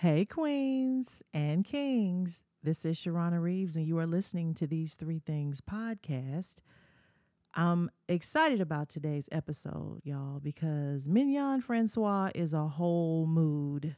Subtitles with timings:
[0.00, 2.42] Hey, queens and kings.
[2.62, 6.56] This is Sharrona Reaves, and you are listening to These Three Things podcast.
[7.54, 13.96] I'm excited about today's episode, y'all, because Mignon Francois is a whole mood.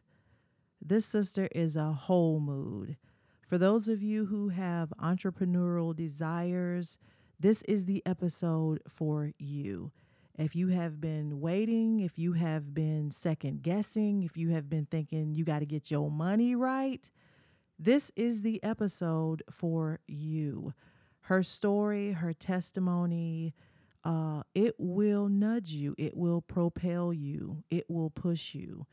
[0.81, 2.97] This sister is a whole mood.
[3.49, 7.01] For those of you who have entrepreneurial desires,
[7.41, 9.91] this is the episode for you.
[10.39, 14.87] If you have been waiting, if you have been second guessing, if you have been
[14.87, 17.11] thinking you got to get your money right,
[17.77, 20.75] this is the episode for you.
[21.23, 23.53] Her story, her testimony,
[24.05, 28.87] uh, it will nudge you, it will propel you, it will push you,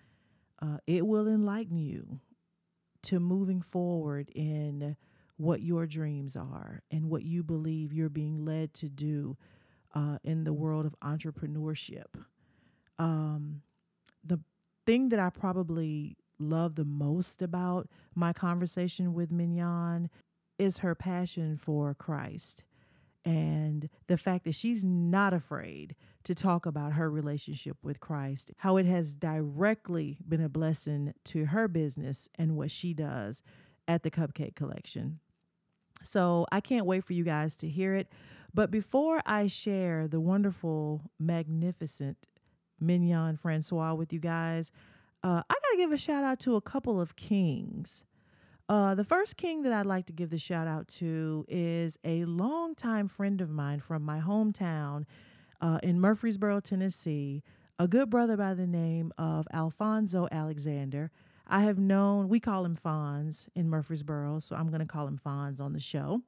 [0.63, 2.19] uh, it will enlighten you
[3.03, 4.97] to moving forward in
[5.37, 9.37] what your dreams are and what you believe you're being led to do
[9.95, 12.05] uh, in the world of entrepreneurship.
[12.99, 13.61] Um,
[14.23, 14.39] the
[14.85, 20.09] thing that I probably love the most about my conversation with Mignon
[20.59, 22.63] is her passion for Christ
[23.25, 28.77] and the fact that she's not afraid to talk about her relationship with Christ, how
[28.77, 33.41] it has directly been a blessing to her business and what she does
[33.87, 35.19] at the Cupcake Collection.
[36.03, 38.07] So I can't wait for you guys to hear it.
[38.55, 42.25] But before I share the wonderful, magnificent
[42.79, 44.71] Mignon Francois with you guys,
[45.25, 48.05] uh, I got to give a shout out to a couple of kings.
[48.69, 52.23] Uh, the first king that I'd like to give the shout out to is a
[52.23, 55.03] longtime friend of mine from my hometown
[55.59, 57.43] uh, in Murfreesboro, Tennessee,
[57.77, 61.11] a good brother by the name of Alfonso Alexander.
[61.45, 65.19] I have known, we call him Fonz in Murfreesboro, so I'm going to call him
[65.23, 66.21] Fonz on the show.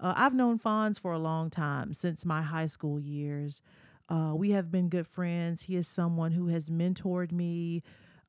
[0.00, 3.60] Uh, I've known Fonz for a long time, since my high school years.
[4.08, 5.62] Uh, we have been good friends.
[5.62, 7.82] He is someone who has mentored me,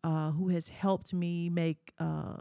[0.03, 2.38] uh, who has helped me make uh,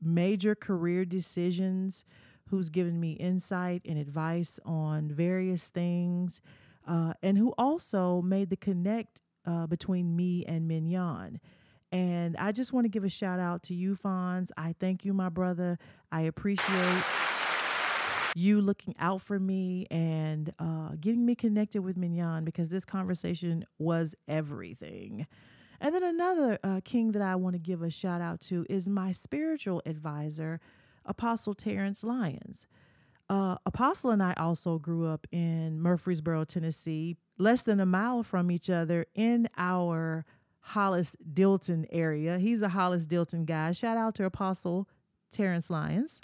[0.00, 2.04] major career decisions,
[2.48, 6.40] who's given me insight and advice on various things,
[6.88, 11.38] uh, and who also made the connect uh, between me and Mignon.
[11.92, 14.50] And I just want to give a shout out to you, Fonz.
[14.56, 15.78] I thank you, my brother.
[16.10, 17.04] I appreciate
[18.34, 23.64] you looking out for me and uh, getting me connected with Mignon because this conversation
[23.78, 25.26] was everything.
[25.80, 28.88] And then another uh, king that I want to give a shout out to is
[28.88, 30.60] my spiritual advisor,
[31.04, 32.66] Apostle Terrence Lyons.
[33.28, 38.50] Uh, Apostle and I also grew up in Murfreesboro, Tennessee, less than a mile from
[38.50, 40.24] each other in our
[40.60, 42.38] Hollis Dilton area.
[42.38, 43.72] He's a Hollis Dilton guy.
[43.72, 44.88] Shout out to Apostle
[45.32, 46.20] Terrence Lyons.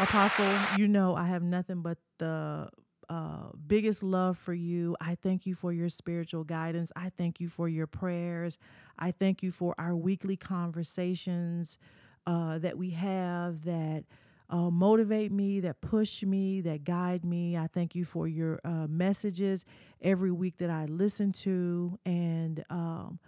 [0.00, 0.48] Apostle,
[0.78, 2.68] you know I have nothing but the
[3.08, 4.96] uh, biggest love for you.
[5.00, 6.90] I thank you for your spiritual guidance.
[6.96, 8.58] I thank you for your prayers.
[8.98, 11.78] I thank you for our weekly conversations
[12.26, 14.04] uh, that we have that
[14.50, 17.56] uh, motivate me, that push me, that guide me.
[17.56, 19.64] I thank you for your uh, messages
[20.00, 21.98] every week that I listen to.
[22.04, 23.18] And, um,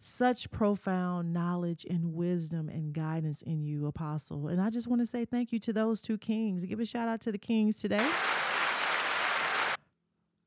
[0.00, 4.48] such profound knowledge and wisdom and guidance in you, Apostle.
[4.48, 6.64] And I just want to say thank you to those two kings.
[6.64, 8.06] Give a shout out to the kings today.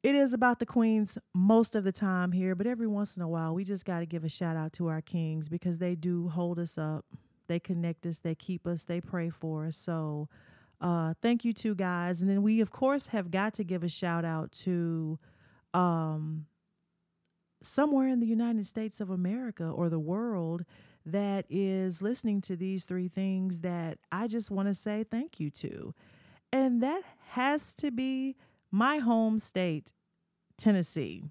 [0.01, 3.27] It is about the queens most of the time here, but every once in a
[3.27, 6.29] while, we just got to give a shout out to our kings because they do
[6.29, 7.05] hold us up.
[7.47, 9.75] They connect us, they keep us, they pray for us.
[9.75, 10.29] So,
[10.79, 12.21] uh, thank you, two guys.
[12.21, 15.19] And then we, of course, have got to give a shout out to
[15.73, 16.45] um,
[17.61, 20.65] somewhere in the United States of America or the world
[21.05, 25.49] that is listening to these three things that I just want to say thank you
[25.51, 25.93] to.
[26.51, 28.35] And that has to be
[28.71, 29.93] my home state,
[30.57, 31.23] Tennessee.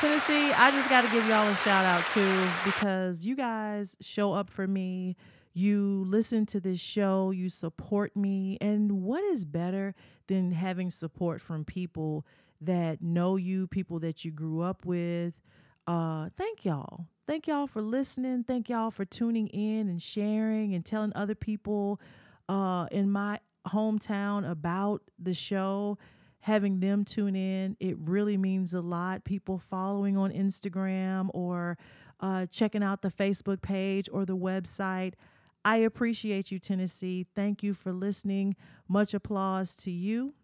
[0.00, 4.32] Tennessee, I just got to give y'all a shout out too because you guys show
[4.32, 5.16] up for me.
[5.52, 8.56] You listen to this show, you support me.
[8.60, 9.94] And what is better
[10.26, 12.24] than having support from people
[12.60, 15.34] that know you, people that you grew up with.
[15.86, 17.06] Uh, thank y'all.
[17.26, 18.44] Thank y'all for listening.
[18.44, 22.00] Thank y'all for tuning in and sharing and telling other people
[22.48, 23.38] uh, in my
[23.68, 25.98] hometown about the show,
[26.40, 27.76] having them tune in.
[27.80, 29.24] It really means a lot.
[29.24, 31.78] People following on Instagram or
[32.20, 35.14] uh, checking out the Facebook page or the website.
[35.64, 37.26] I appreciate you, Tennessee.
[37.34, 38.56] Thank you for listening.
[38.88, 40.34] Much applause to you,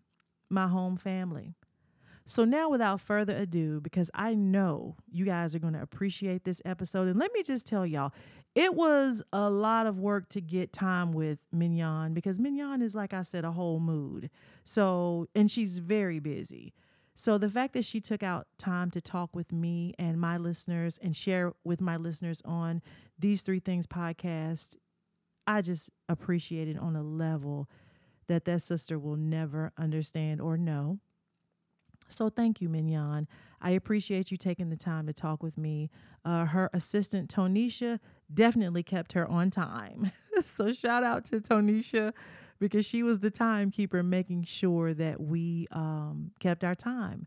[0.50, 1.54] my home family.
[2.28, 6.60] So, now without further ado, because I know you guys are going to appreciate this
[6.64, 8.12] episode, and let me just tell y'all,
[8.56, 13.14] it was a lot of work to get time with Mignon because Mignon is, like
[13.14, 14.28] I said, a whole mood.
[14.64, 16.74] So, and she's very busy.
[17.14, 20.98] So the fact that she took out time to talk with me and my listeners
[21.02, 22.82] and share with my listeners on
[23.18, 24.76] these three things podcast,
[25.46, 27.70] I just appreciate it on a level
[28.26, 30.98] that that sister will never understand or know.
[32.08, 33.26] So thank you, Mignon.
[33.60, 35.90] I appreciate you taking the time to talk with me.
[36.24, 37.98] Uh, her assistant, Tonisha,
[38.32, 40.12] definitely kept her on time.
[40.44, 42.12] so shout out to Tonisha
[42.58, 47.26] because she was the timekeeper making sure that we um, kept our time.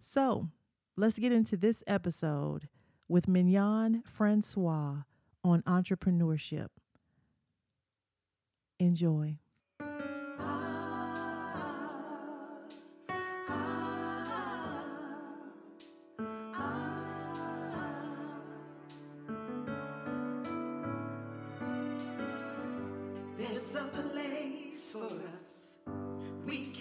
[0.00, 0.48] So
[0.96, 2.68] let's get into this episode
[3.08, 5.02] with Mignon Francois
[5.42, 6.68] on entrepreneurship.
[8.78, 9.38] Enjoy.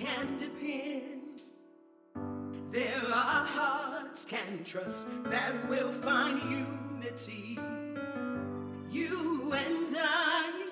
[0.04, 1.42] Can depend.
[2.72, 7.58] There our hearts can trust that we'll find unity.
[8.90, 10.68] You and I,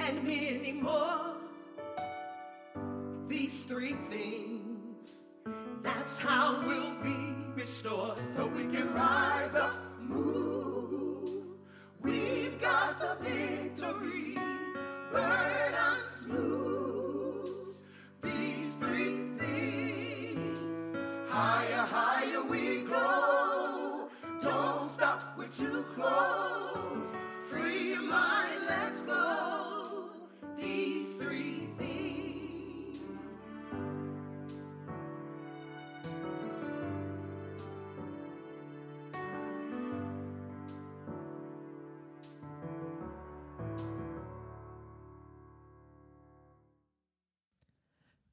[0.00, 1.36] and many more.
[3.28, 5.24] These three things,
[5.82, 8.18] that's how we'll be restored.
[8.18, 11.28] So we can rise up, move.
[12.00, 14.36] We've got the victory.
[15.12, 15.53] Burdens
[25.94, 27.14] close.
[27.48, 30.10] Free your mind, let's go.
[30.58, 33.10] These three things.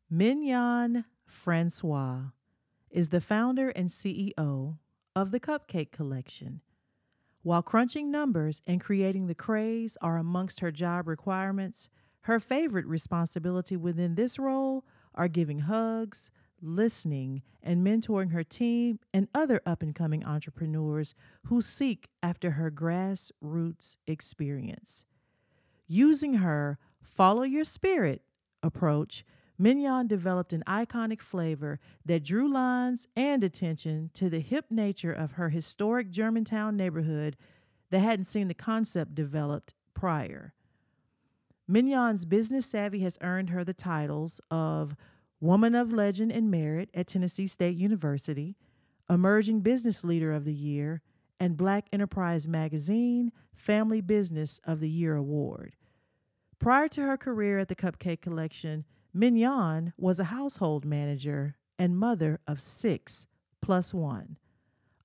[0.09, 2.21] Mignon Francois
[2.89, 4.77] is the founder and CEO
[5.15, 6.61] of the Cupcake Collection.
[7.43, 11.89] While crunching numbers and creating the craze are amongst her job requirements,
[12.21, 14.85] her favorite responsibility within this role
[15.15, 16.29] are giving hugs,
[16.61, 21.15] listening, and mentoring her team and other up and coming entrepreneurs
[21.47, 25.05] who seek after her grassroots experience.
[25.87, 28.21] Using her follow your spirit
[28.61, 29.25] approach,
[29.61, 35.33] Mignon developed an iconic flavor that drew lines and attention to the hip nature of
[35.33, 37.37] her historic Germantown neighborhood
[37.91, 40.55] that hadn't seen the concept developed prior.
[41.67, 44.95] Mignon's business savvy has earned her the titles of
[45.39, 48.57] Woman of Legend and Merit at Tennessee State University,
[49.11, 51.03] Emerging Business Leader of the Year,
[51.39, 55.75] and Black Enterprise Magazine Family Business of the Year Award.
[56.57, 62.39] Prior to her career at the Cupcake Collection, Mignon was a household manager and mother
[62.47, 63.27] of six
[63.61, 64.37] plus one.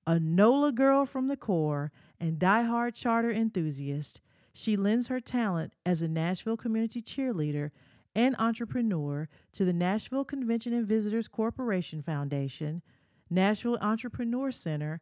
[0.05, 4.21] A NOLA girl from the core and die-hard charter enthusiast,
[4.53, 7.71] she lends her talent as a Nashville community cheerleader
[8.15, 12.81] and entrepreneur to the Nashville Convention and Visitors Corporation Foundation,
[13.29, 15.01] Nashville Entrepreneur Center,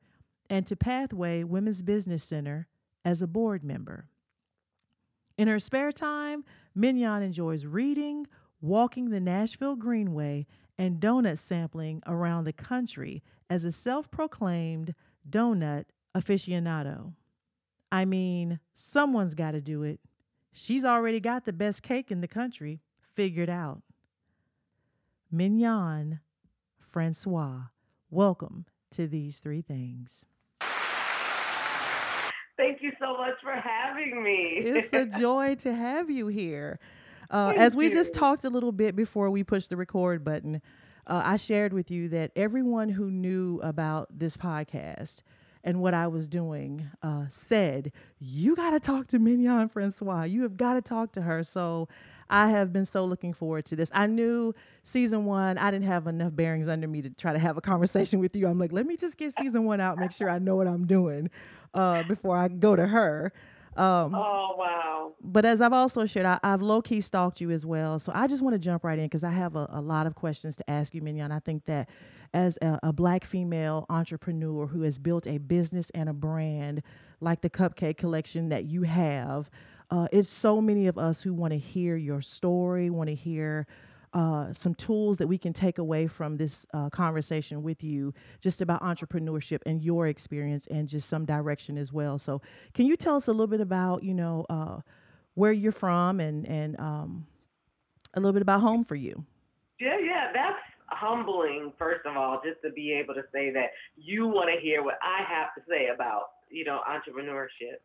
[0.49, 2.67] and to Pathway Women's Business Center
[3.05, 4.07] as a board member.
[5.37, 6.43] In her spare time,
[6.73, 8.25] Mignon enjoys reading,
[8.61, 10.45] walking the Nashville Greenway,
[10.77, 14.93] and donut sampling around the country as a self proclaimed
[15.29, 15.85] donut
[16.15, 17.13] aficionado.
[17.91, 19.99] I mean, someone's got to do it.
[20.51, 22.81] She's already got the best cake in the country
[23.13, 23.81] figured out.
[25.31, 26.19] Mignon
[26.79, 27.63] Francois,
[28.09, 30.25] welcome to these three things.
[32.57, 34.61] Thank you so much for having me.
[34.63, 36.79] It's a joy to have you here.
[37.29, 37.93] Uh, as we you.
[37.93, 40.61] just talked a little bit before we pushed the record button,
[41.07, 45.21] uh, I shared with you that everyone who knew about this podcast
[45.63, 50.23] and what I was doing uh, said, You got to talk to Mignon Francois.
[50.23, 51.43] You have got to talk to her.
[51.43, 51.87] So
[52.29, 53.89] I have been so looking forward to this.
[53.93, 54.53] I knew
[54.83, 58.19] season one, I didn't have enough bearings under me to try to have a conversation
[58.19, 58.47] with you.
[58.47, 60.85] I'm like, let me just get season one out, make sure I know what I'm
[60.85, 61.29] doing
[61.73, 63.33] uh, before I go to her.
[63.75, 65.13] Um, oh wow!
[65.21, 67.99] But as I've also shared, I, have low key stalked you as well.
[67.99, 70.15] So I just want to jump right in because I have a, a, lot of
[70.15, 71.31] questions to ask you, Mignon.
[71.31, 71.89] I think that
[72.33, 76.83] as a, a, black female entrepreneur who has built a business and a brand
[77.19, 79.49] like the Cupcake Collection that you have,
[79.91, 83.67] uh, it's so many of us who want to hear your story, want to hear
[84.15, 88.61] uh, some tools that we can take away from this uh, conversation with you just
[88.61, 92.17] about entrepreneurship and your experience and just some direction as well.
[92.17, 92.41] So,
[92.73, 94.79] can you tell us a little bit about, you know, uh,
[95.33, 97.27] where you're from and, and um,
[98.13, 99.25] a little bit about home for you?
[99.81, 104.27] Yeah, yeah, that's humbling, first of all, just to be able to say that you
[104.27, 107.79] want to hear what I have to say about, you know, entrepreneurship.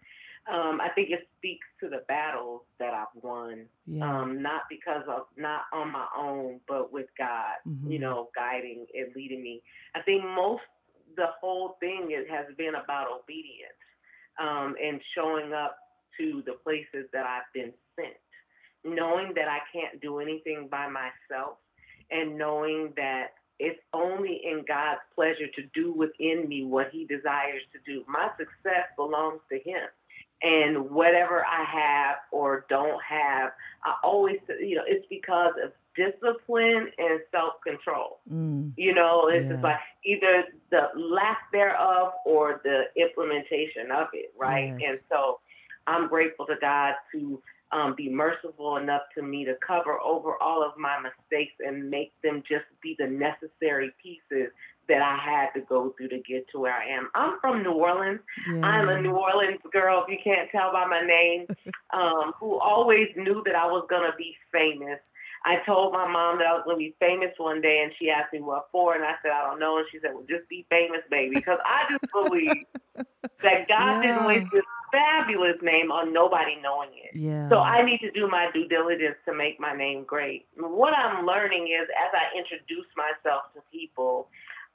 [0.47, 3.67] Um, I think it speaks to the battles that I've won.
[3.87, 4.21] Yeah.
[4.21, 7.91] Um, not because of not on my own, but with God, Mhm.
[7.91, 9.63] you know, guiding and leading me.
[9.95, 10.63] I think most
[11.17, 13.73] the whole thing it has been about obedience
[14.39, 15.77] um, and showing up
[16.17, 18.17] to the places that I've been sent,
[18.85, 21.59] knowing that I can't do anything by myself,
[22.11, 27.63] and knowing that it's only in God's pleasure to do within me what He desires
[27.73, 28.05] to do.
[28.09, 29.89] My success belongs to Him.
[30.43, 33.51] And whatever I have or don't have,
[33.85, 38.21] I always, you know, it's because of discipline and self control.
[38.33, 38.73] Mm.
[38.77, 44.75] You know, it's just like either the lack thereof or the implementation of it, right?
[44.79, 44.91] Yes.
[44.91, 45.41] And so
[45.87, 47.43] I'm grateful to God to
[47.73, 52.13] um, be merciful enough to me to cover over all of my mistakes and make
[52.23, 54.51] them just be the necessary pieces
[54.91, 57.11] that I had to go through to get to where I am.
[57.15, 58.21] I'm from New Orleans.
[58.53, 58.67] Yeah.
[58.67, 61.47] I'm a New Orleans girl, if you can't tell by my name,
[61.95, 64.99] um, who always knew that I was going to be famous.
[65.45, 68.11] I told my mom that I was going to be famous one day, and she
[68.11, 69.79] asked me what for, and I said, I don't know.
[69.79, 71.37] And she said, Well, just be famous, baby.
[71.41, 72.67] Because I just believe
[73.43, 74.03] that God Yeah.
[74.03, 77.15] didn't waste this fabulous name on nobody knowing it.
[77.15, 77.49] Yeah.
[77.49, 80.47] So I need to do my due diligence to make my name great.
[80.57, 84.29] What I'm learning is as I introduce myself to people,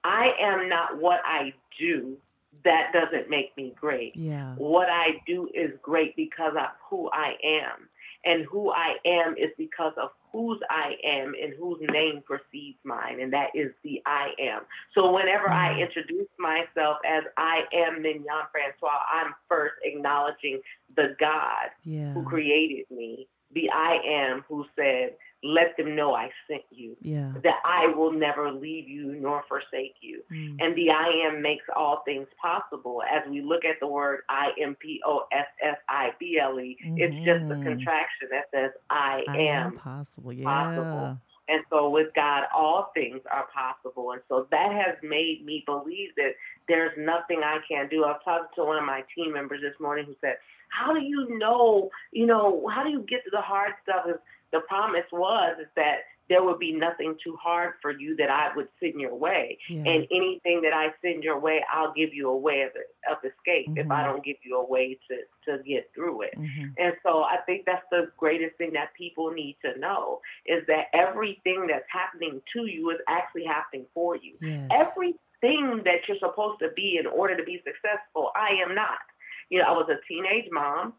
[0.05, 2.17] I am not what I do.
[2.63, 4.15] That doesn't make me great.
[4.15, 4.53] Yeah.
[4.55, 7.89] What I do is great because of who I am.
[8.23, 13.19] And who I am is because of whose I am and whose name precedes mine,
[13.19, 14.63] and that is the I am.
[14.93, 15.81] So whenever I Mhm.
[15.81, 20.61] introduce myself as I am Mignon Francois, I'm first acknowledging
[20.95, 22.13] the God Yeah.
[22.13, 27.31] who created me, the I am who said, Let them know I sent you, Yeah.
[27.43, 30.21] that I will never leave you nor forsake you.
[30.31, 30.57] Mm.
[30.59, 33.01] And the I am makes all things possible.
[33.03, 36.59] As we look at the word I M P O S S I B L
[36.59, 37.63] E, it's just a Mhm.
[37.63, 39.67] contraction that says I, I am.
[39.73, 40.33] am possible.
[40.33, 40.45] Yeah.
[40.45, 41.17] possible.
[41.47, 44.11] And so with God, all things are possible.
[44.13, 46.33] And so that has made me believe that
[46.67, 48.03] there's nothing I can't do.
[48.03, 50.37] I was talking to one of my team members this morning who said,
[50.77, 54.05] How do you know, you know, how do you get to the hard stuff?
[54.09, 54.15] Is
[54.51, 58.49] the promise was is that there would be nothing too hard for you that I
[58.55, 59.59] would send your way.
[59.69, 59.83] Yeah.
[59.91, 62.71] And anything that I send your way, I'll give you a way of,
[63.11, 64.05] of escape if I Mhm.
[64.05, 65.15] don't give you a way to,
[65.45, 66.33] to get through it.
[66.35, 66.73] Mhm.
[66.79, 70.87] And so I think that's the greatest thing that people need to know is that
[70.93, 74.33] everything that's happening to you is actually happening for you.
[74.41, 74.71] Yes.
[74.73, 78.99] Everything that you're supposed to be in order to be successful, I am not.
[79.49, 80.93] You know, I was a teenage mom.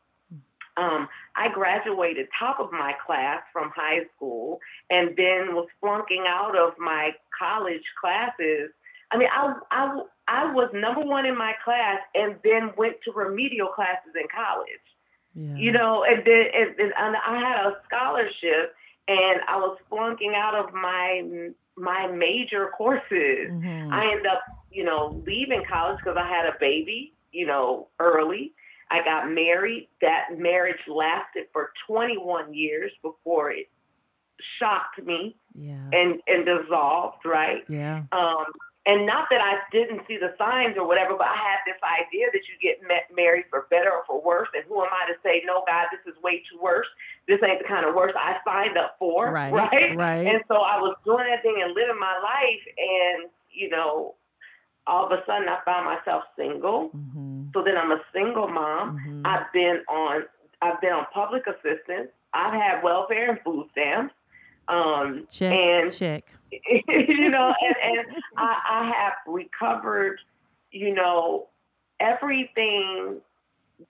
[0.78, 4.60] Um, I graduated top of my class from high school
[4.90, 8.70] and then was flunking out of my college classes.
[9.10, 13.12] I mean, I, I, I was number one in my class and then went to
[13.12, 14.84] remedial classes in college
[15.36, 15.54] yeah.
[15.56, 18.74] you know, and then and, and and I had a scholarship,
[19.06, 23.50] and I was flunking out of my my major courses.
[23.50, 23.92] Mhm.
[23.92, 28.52] I ended up, you know, leaving college because I had a baby, you know, early.
[28.90, 29.88] I got married.
[30.00, 33.68] That marriage lasted for 21 years before it
[34.58, 35.90] shocked me yeah.
[35.92, 37.64] and and dissolved, right?
[37.68, 38.04] yeah.
[38.12, 38.46] Um,
[38.86, 42.30] and not that I didn't see the signs or whatever, but I had this idea
[42.30, 44.46] that you get met, married for better or for worse.
[44.54, 46.86] And who am I to say, no, God, this is way too worse.
[47.26, 49.52] This ain't the kind of worse I signed up for, Right.
[49.66, 49.90] right?
[49.96, 50.26] Right.
[50.30, 54.14] And so I was doing that thing and living my life, and you know,
[54.86, 56.90] all of a sudden I found myself single.
[56.90, 57.52] Mhm.
[57.52, 58.98] So then I'm a single mom.
[58.98, 59.26] Mhm.
[59.26, 60.24] I've been on
[60.62, 62.10] I've been on public assistance.
[62.32, 64.14] I've had welfare and food stamps.
[64.68, 65.52] Um, check.
[65.52, 66.24] and check.
[66.50, 70.18] you know, and, and I, I have recovered,
[70.72, 71.48] you know,
[72.00, 73.20] everything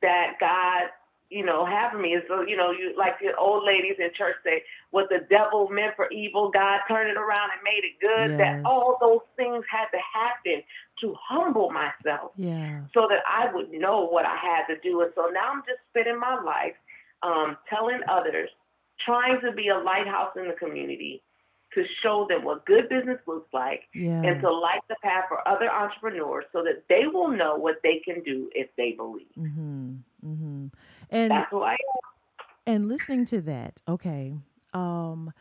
[0.03, 0.91] that God,
[1.31, 2.15] you know, have for me.
[2.15, 5.69] And so, you know, you like the old ladies in church say, what the devil
[5.69, 8.31] meant for evil, God turned it around and made it good.
[8.31, 8.39] Yes.
[8.39, 10.63] That all those things had to happen
[11.01, 12.83] to humble myself Yeah.
[12.95, 15.03] so that I would know what I had to do.
[15.03, 16.75] And so now I'm just spending my life
[17.23, 18.51] um, telling others,
[19.05, 21.23] trying to be a lighthouse in the community
[21.75, 24.23] to show them what good business looks like Yeah.
[24.23, 27.99] and to light the path for other entrepreneurs so that they will know what they
[28.05, 29.27] can do if they believe.
[29.37, 29.99] Mhm.
[30.25, 30.71] Mhm.
[31.11, 31.77] And That's who I am.
[32.67, 34.35] and listening to that, okay.
[34.75, 35.33] Um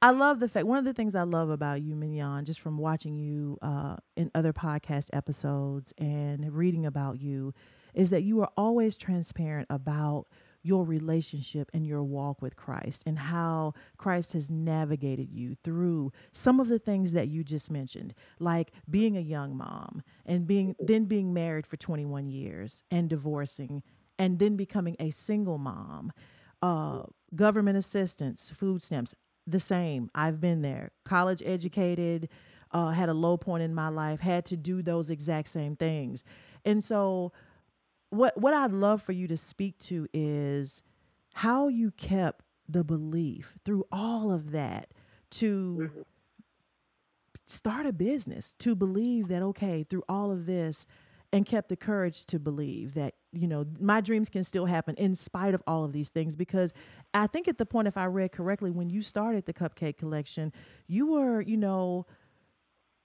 [0.00, 2.78] I love the fact one of the things I love about you, Mignon, just from
[2.78, 7.52] watching you uh in other podcast episodes and reading about you,
[7.94, 10.26] is that you are always transparent about
[10.62, 16.60] your relationship and your walk with Christ and how Christ has navigated you through some
[16.60, 21.04] of the things that you just mentioned, like being a young mom and being then
[21.06, 23.82] being married for 21 years and divorcing
[24.18, 26.12] and then becoming a single mom.
[26.60, 27.02] Uh,
[27.34, 29.14] government assistance, food stamps,
[29.46, 30.10] the same.
[30.14, 30.90] I've been there.
[31.04, 32.28] College educated,
[32.72, 36.24] uh, had a low point in my life, had to do those exact same things.
[36.64, 37.32] And so
[38.10, 40.82] what what I'd love for you to speak to is
[41.34, 44.88] how you kept the belief through all of that
[45.30, 46.04] to Mhm.
[47.46, 50.86] start a business, to believe that okay, through all of this
[51.32, 55.14] and kept the courage to believe that you know my dreams can still happen in
[55.14, 56.72] spite of all of these things because
[57.14, 60.52] i think at the point if i read correctly when you started the cupcake collection
[60.86, 62.06] you were you know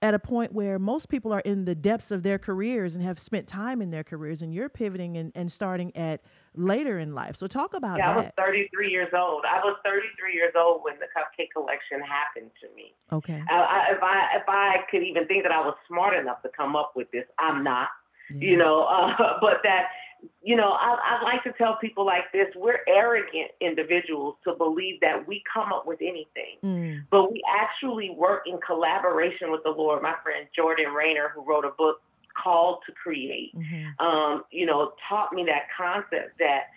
[0.01, 3.17] at a point where most people are in the depths of their careers and have
[3.17, 6.21] spent time in their careers and you're pivoting and, and starting at
[6.55, 9.43] later in life so talk about Yeah, I was that 33 years old.
[9.49, 12.93] I was 33 years old when the cupcake collection happened to me.
[13.13, 16.41] okay I, I, if I if I could even think that I was smart enough
[16.43, 17.87] to come up with this, I'm not.
[18.33, 18.49] Yeah.
[18.49, 19.87] You know, uh, but that
[20.41, 24.99] you know, I, I like to tell people like this: we're arrogant individuals to believe
[25.01, 26.57] that we come up with anything.
[26.63, 30.01] Mm, but we actually work in collaboration with the Lord.
[30.01, 32.01] My friend Jordan Raynor, who wrote a book
[32.41, 36.67] called to create, mhm, um, you know, taught me that concept that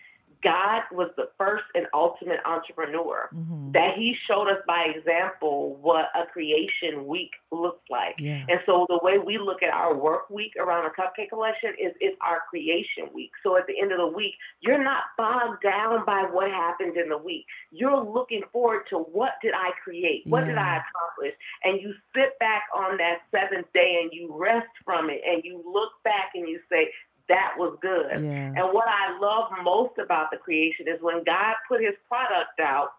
[0.43, 3.28] God was the first and ultimate entrepreneur.
[3.35, 3.73] mhm.
[3.73, 8.16] That He showed us by example what a creation week looks like.
[8.19, 11.71] yeah And so the way we look at our work week around a cupcake collection
[11.78, 13.33] is it's our creation week.
[13.43, 17.09] So at the end of the week, you're not bogged down by what happened in
[17.09, 17.47] the week.
[17.71, 20.23] You're looking forward to what did I create?
[20.26, 21.35] What did I accomplish?
[21.64, 25.62] And you sit back on that seventh day and you rest from it and you
[25.64, 26.93] look back and you say,
[27.28, 28.23] that was good.
[28.23, 32.61] yeah And what I love most about the creation is when God put his product
[32.61, 32.90] out,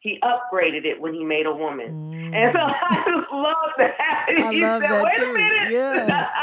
[0.00, 1.94] he upgraded it when he made a woman.
[2.32, 2.74] And so Mm.
[2.90, 4.26] I just love that.
[4.28, 5.22] I he love said, that wait too.
[5.24, 5.72] a minute.
[5.72, 6.26] Yeah.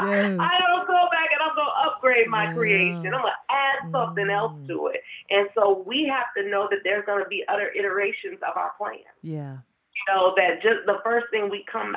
[0.00, 0.36] Yes.
[0.38, 2.54] I don't go back and I'm going to upgrade my Yeah.
[2.54, 3.12] creation.
[3.14, 4.66] I'm going to add something else Mm.
[4.68, 5.02] to it.
[5.30, 8.72] And so we have to know that there's going to be other iterations of our
[8.78, 9.00] plan.
[9.22, 9.58] yeah
[9.96, 11.96] You know, that just the first thing we come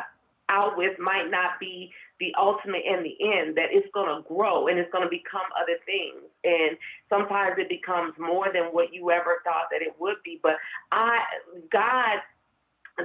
[0.50, 1.92] out with might not be
[2.24, 5.44] the ultimate and the end, that it's going to grow and it's going to become
[5.60, 6.24] other things.
[6.46, 6.78] And
[7.10, 10.40] sometimes it becomes more than what you ever thought that it would be.
[10.42, 10.56] But
[10.94, 11.20] I,
[11.70, 12.20] God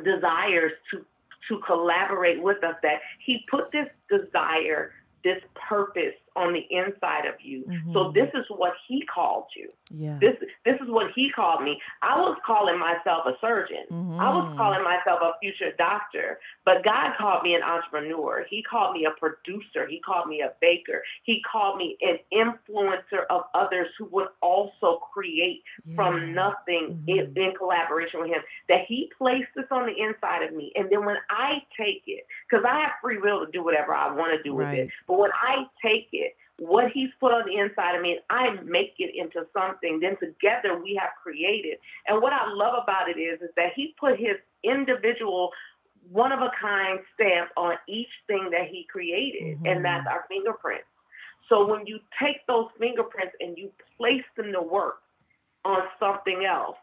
[0.04, 1.04] desires to
[1.48, 4.92] to collaborate with us that he put this desire
[5.24, 8.14] this purpose on the inside of you so Mhm.
[8.14, 12.14] this is what he called you yeah this this is what he called me i
[12.18, 13.86] was calling myself a surgeon
[14.20, 14.56] I was Mhm.
[14.56, 18.44] calling myself a future doctor, but God called me an entrepreneur.
[18.50, 19.86] He called me a producer.
[19.86, 21.04] He called me a baker.
[21.22, 25.94] He called me an influencer of others who would also create Yeah.
[25.94, 27.36] from nothing in, Mhm.
[27.36, 28.42] in collaboration with Him.
[28.68, 30.72] That He placed this on the inside of me.
[30.74, 34.10] And then when I take it, because I have free will to do whatever I
[34.12, 34.80] want to do with Right.
[34.80, 36.27] it, but when I take it,
[36.58, 40.00] what he's put on the inside of me, I make it into something.
[40.00, 41.78] Then together we have created.
[42.06, 45.52] And what I love about it is, is that he put his individual,
[46.10, 49.70] one of a kind stamp on each thing that he created, Mhm.
[49.70, 50.88] and that's our fingerprints.
[51.48, 55.00] So when you take those fingerprints and you place them to work
[55.64, 56.76] on something else,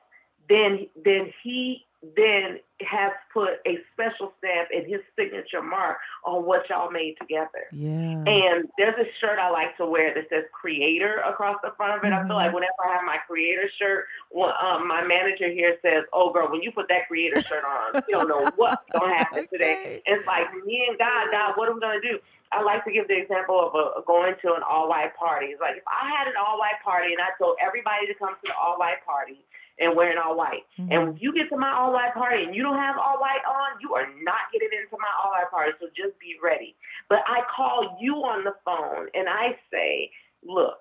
[0.48, 1.86] then then he
[2.16, 7.66] then has put a special stamp and his signature mark on what y'all made together.
[7.72, 11.98] yeah And there's a shirt I like to wear that says creator across the front
[11.98, 12.14] of it.
[12.14, 16.04] I feel like whenever I have my creator shirt, well, um, my manager here says,
[16.12, 19.18] Oh, girl, when you put that creator shirt on, you don't know what's going to
[19.18, 19.74] happen today.
[19.80, 20.04] Okay.
[20.06, 22.20] It's like me and God, God, what are we going to do?
[22.52, 25.48] I like to give the example of a, going to an all white party.
[25.48, 28.36] It's like if I had an all white party and I told everybody to come
[28.36, 29.44] to the all white party
[29.80, 30.88] and wearing all white, Mhm.
[30.92, 33.44] and when you get to my all white party and you don't have all white
[33.46, 35.74] on, you are not getting into my all white party.
[35.80, 36.76] So just be ready.
[37.10, 40.12] But I call you on the phone and I say,
[40.44, 40.80] look,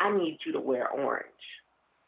[0.00, 1.26] I need you to wear orange.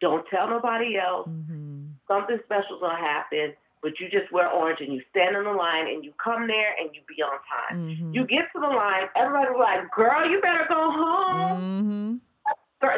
[0.00, 1.28] Don't tell nobody else.
[1.28, 1.94] Mhm.
[2.06, 5.86] Something special's gonna happen, but you just wear orange and you stand on the line
[5.88, 7.88] and you come there and you be on time.
[7.88, 8.14] Mhm.
[8.14, 11.60] You get to the line, everybody was like, girl, you better go home.
[11.60, 12.20] Mhm.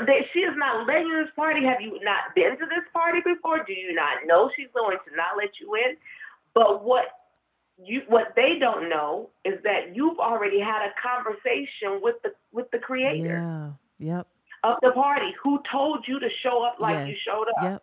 [0.07, 1.64] They, she is not letting you this party.
[1.64, 3.64] Have you not been to this party before?
[3.64, 5.96] Do you not know she's going to not let you in?
[6.55, 7.07] But what
[7.83, 12.70] you what they don't know is that you've already had a conversation with the with
[12.70, 14.16] the creator Yeah.
[14.16, 14.27] Yep.
[14.64, 17.62] of the party who told you to show up like you showed up.
[17.62, 17.83] Yep.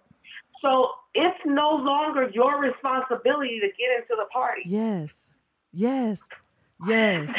[0.61, 4.63] So it's no longer your responsibility to get into the party.
[4.65, 5.13] Yes.
[5.71, 6.21] Yes.
[6.87, 7.29] Yes.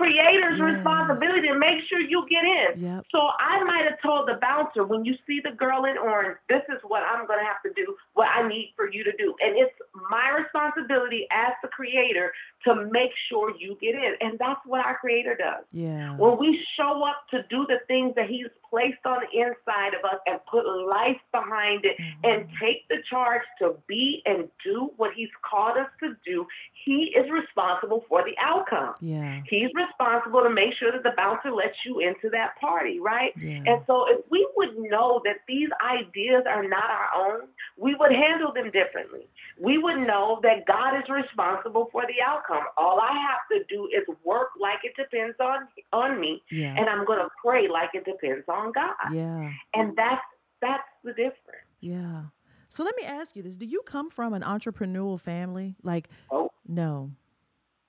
[0.00, 0.76] It is the creator's Yes.
[0.76, 2.82] responsibility to make sure you get in.
[2.82, 3.06] Yep.
[3.10, 6.62] So I might have told the bouncer, when you see the girl in orange, this
[6.68, 9.34] is what I'm going to have to do, what I need for you to do.
[9.40, 9.74] And it's
[10.10, 12.32] my responsibility as the creator
[12.64, 14.14] to make sure you get in.
[14.20, 15.64] And that's what our creator does.
[15.72, 16.16] Yeah.
[16.16, 20.04] When we show up to do the things that he's placed on the inside of
[20.04, 22.58] us and put life behind it and Mhm.
[22.58, 27.30] take the charge to be and do what he's called us to do, he is
[27.30, 28.94] responsible for the outcome.
[29.00, 29.42] Yeah.
[29.46, 33.32] He's responsible to make sure that the bouncer lets you into that party, right?
[33.36, 33.62] Yeah.
[33.66, 38.12] And so if we would know that these ideas are not our own, we would
[38.12, 39.28] handle them differently.
[39.58, 42.64] We would know that God is responsible for the outcome.
[42.76, 46.74] All I have to do is work like it depends on on me, Yeah.
[46.76, 49.12] and I'm going to pray like it depends on God.
[49.14, 49.50] Yeah.
[49.74, 50.22] And that's
[50.60, 51.66] that's the difference.
[51.80, 52.22] Yeah.
[52.68, 55.76] So let me ask you this: Do you come from an entrepreneurial family?
[55.82, 56.50] Like, Oh.
[56.66, 57.10] no.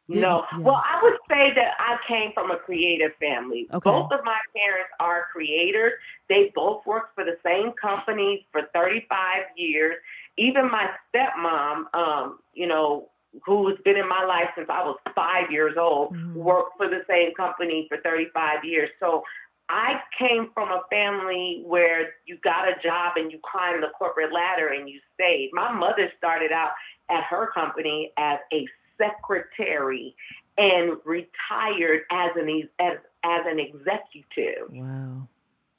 [0.08, 0.46] Didn't- No.
[0.52, 0.60] yeah.
[0.60, 3.68] Well, I would say that I came from a creative family.
[3.74, 3.90] Okay.
[3.90, 5.94] Both of my parents are creators.
[6.30, 9.96] They both worked for the same company for 35 years.
[10.38, 13.10] Even my stepmom, um, you know,
[13.46, 16.34] who's been in my life since I was five years old, Mhm.
[16.36, 18.92] worked for the same company for 35 years.
[19.00, 19.24] So
[19.70, 24.32] I came from a family where you got a job and you climbed the corporate
[24.32, 25.50] ladder and you stayed.
[25.54, 26.72] My mother started out
[27.10, 30.16] at her company as a secretary
[30.58, 34.70] and retired as an as as an executive.
[34.70, 35.28] Wow.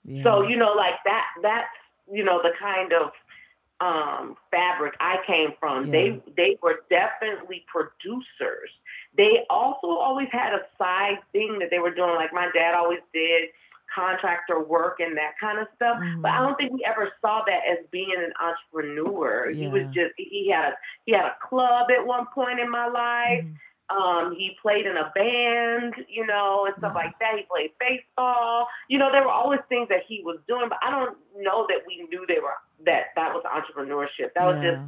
[0.04, 0.22] Yeah.
[0.24, 1.26] So you know, like that.
[1.42, 1.68] That's
[2.12, 3.12] you know the kind of
[3.80, 5.86] um, fabric I came from.
[5.86, 5.92] Yeah.
[5.92, 8.70] They they were definitely producers.
[9.16, 13.00] They also always had a side thing that they were doing, like my dad always
[13.14, 13.48] did
[13.96, 15.98] contractor work and that kind of stuff.
[16.22, 16.42] But I Mhm.
[16.44, 19.50] don't think we ever saw that as being an entrepreneur.
[19.50, 22.86] He was just he had a he had a club at one point in my
[22.88, 23.44] life.
[23.44, 23.56] Mhm.
[23.88, 27.36] Um, he played in a band, you know, and stuff like that.
[27.38, 28.68] He played baseball.
[28.88, 31.86] You know, there were always things that he was doing, but I don't know that
[31.86, 32.54] we knew they were
[32.84, 34.34] that that was entrepreneurship.
[34.34, 34.82] That was just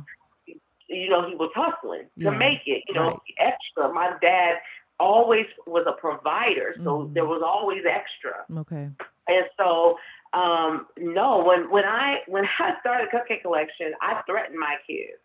[0.89, 3.21] you know, he was hustling to Yeah, make it, you know, right.
[3.39, 3.93] extra.
[3.93, 4.57] My dad
[5.01, 7.15] always was a provider, so Mhm.
[7.15, 8.45] there was always extra.
[8.57, 8.91] Okay.
[9.29, 9.99] And so,
[10.33, 15.19] um, no, when when I when I started Cupcake Collection, I threatened my kids.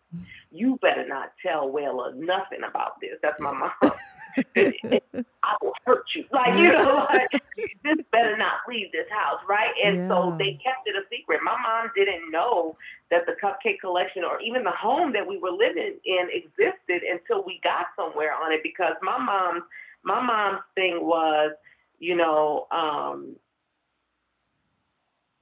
[0.50, 3.18] You better not tell Wella nothing about this.
[3.22, 3.72] That's my mom.
[4.56, 6.24] I will hurt you.
[6.32, 7.42] Like, you know, like,
[7.84, 9.70] just better not leave this house, right?
[9.84, 11.40] And so they kept it a secret.
[11.44, 12.76] My mom didn't know
[13.10, 17.44] that the Cupcake Collection or even the home that we were living in existed until
[17.44, 19.64] we got somewhere on it because my mom,
[20.02, 21.52] my mom's thing was,
[21.98, 23.36] you know, um,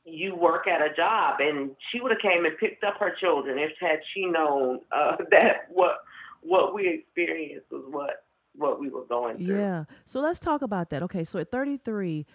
[0.04, 3.58] you work at a job and she would have came and picked up her children
[3.58, 5.98] if had she known uh, that what
[6.42, 9.58] what we experienced was what what we were going through.
[9.58, 9.84] Yeah.
[10.06, 11.02] So let's talk about that.
[11.04, 11.24] Okay.
[11.24, 12.26] So at 33,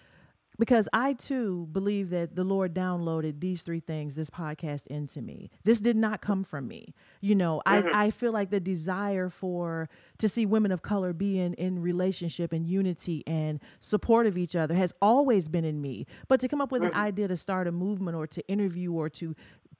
[0.60, 5.50] because I too believe that the Lord downloaded these three things, this podcast into me.
[5.62, 6.94] This did not come from me.
[7.20, 7.88] You know, Mhm.
[7.94, 11.80] I, I feel like the desire for to see women of color be in, in
[11.80, 16.06] relationship and unity and support of each other has always been in me.
[16.26, 16.94] But to come up with an Mhm.
[16.96, 19.36] idea to start a movement or to interview or to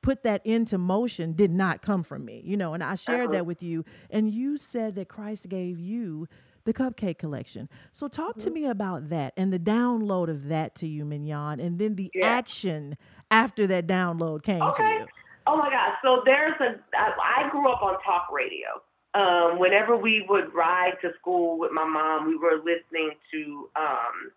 [0.08, 2.40] put that into motion did not come from me.
[2.42, 3.84] You know, and I shared that with you.
[4.08, 6.26] And you said that Christ gave you
[6.64, 7.68] the cupcake collection.
[7.92, 8.54] So talk to Mhm.
[8.54, 12.26] me about that and the download of that to you, Mignon, and then the Yeah.
[12.26, 12.96] action
[13.30, 14.98] after that download came to Okay.
[15.00, 15.06] you.
[15.46, 15.98] Oh my God.
[16.02, 16.80] So there's a.
[16.96, 18.80] I, I grew up on talk radio.
[19.12, 24.32] Um, whenever we would ride to school with my mom, we were listening to um,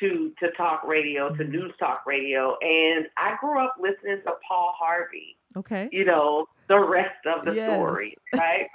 [0.00, 1.48] to to talk radio, to Mhm.
[1.50, 5.36] news talk radio, and I grew up listening to Paul Harvey.
[5.56, 5.88] Okay.
[5.92, 7.70] you know, the rest of the Yes.
[7.70, 8.68] story, right?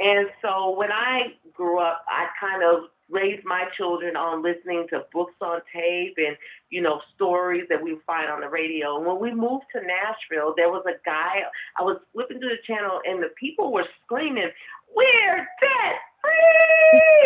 [0.00, 5.06] and so when I grew up, I kind of raised my children on listening to
[5.12, 6.36] books on tape and,
[6.70, 8.96] you know, stories that we find on the radio.
[8.96, 11.44] And when we moved to Nashville, there was a guy,
[11.78, 14.50] I was flipping through the channel and the people were screaming,
[14.94, 15.96] We're free!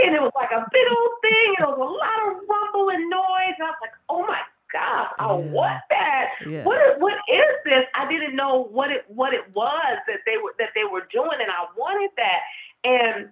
[0.05, 2.91] And it was like a big old thing and it was a lot of rumble
[2.91, 3.55] and noise.
[3.59, 4.41] And I was like, oh my
[4.73, 5.53] gosh, I Yeah.
[5.53, 6.25] want that.
[6.47, 6.65] Yeah.
[6.65, 7.85] What is, what is this?
[7.95, 11.39] I didn't know what it what it was that they were that they were doing,
[11.41, 12.41] and I wanted that.
[12.85, 13.29] And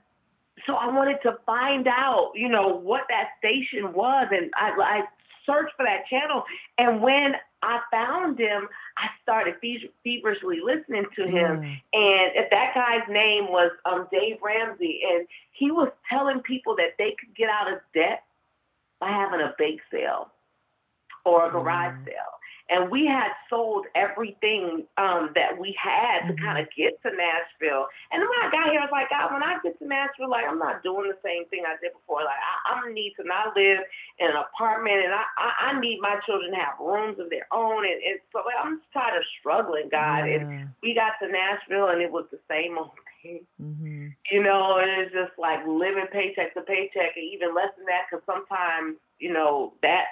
[0.67, 5.03] so I wanted to find out, you know, what that station was, and I, I
[5.47, 6.43] searched for that channel.
[6.77, 9.57] And when I found him, I started
[10.05, 11.63] feverishly listening to him.
[11.63, 11.69] Yeah.
[11.93, 16.95] And if that guy's name was um, Dave Ramsey, and he was telling people that
[16.99, 18.23] they could get out of debt
[19.01, 20.31] by having a bake sale
[21.25, 22.05] or a garage Wow.
[22.05, 22.38] sale.
[22.69, 27.89] And we had sold everything um, that we had to kind of get to Nashville.
[28.13, 30.29] And then when I got here, I was like, God, when I get to Nashville,
[30.29, 32.25] like I'm not doing the same thing I did before.
[32.29, 33.81] Like I, I'm gonna need to not live
[34.21, 37.49] in an apartment, and I, I, I need my children to have rooms of their
[37.53, 37.89] own.
[37.89, 40.29] And, and so like, I'm just tired of struggling, God.
[40.29, 44.15] And we got to Nashville, and it was the same old thing Mhm.
[44.31, 48.07] you know, and it's just like living paycheck to paycheck, and even less than that,
[48.09, 50.07] because sometimes, you know, that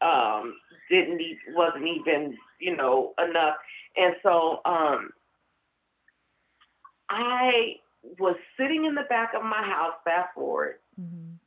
[0.00, 0.56] um,
[0.90, 3.56] didn't e- wasn't even, you know, enough.
[3.96, 5.10] And so, um,
[7.08, 7.76] I
[8.18, 9.94] was sitting in the back of my house.
[10.04, 11.38] Fast forward, Mhm.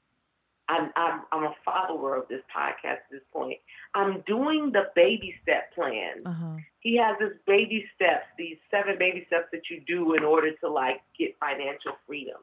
[0.70, 3.60] I'm, I'm I'm a follower of this podcast at this point.
[3.94, 6.58] I'm doing the baby step plan Uh-huh.
[6.80, 10.68] he has this baby steps, these seven baby steps that you do in order to
[10.70, 12.38] like get financial freedom.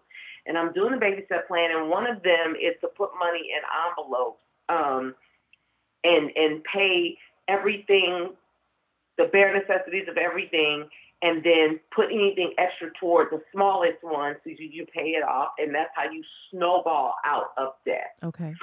[0.46, 3.50] And I'm doing the baby step plan, and one of them is to put money
[3.56, 5.14] in envelopes um,
[6.04, 8.30] and and pay everything,
[9.18, 10.88] the bare necessities of everything,
[11.22, 15.50] and then put anything extra toward the smallest one so you, you pay it off,
[15.58, 18.54] and that's how you snowball out of debt Okay.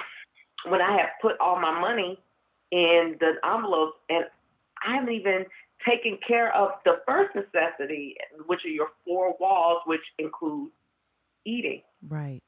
[0.68, 2.18] when I have put all my money
[2.70, 4.24] in the envelopes and
[4.86, 5.44] I haven't even
[5.86, 10.70] taken care of the first necessity, which are your four walls, which include
[11.44, 11.82] eating.
[12.08, 12.40] Right.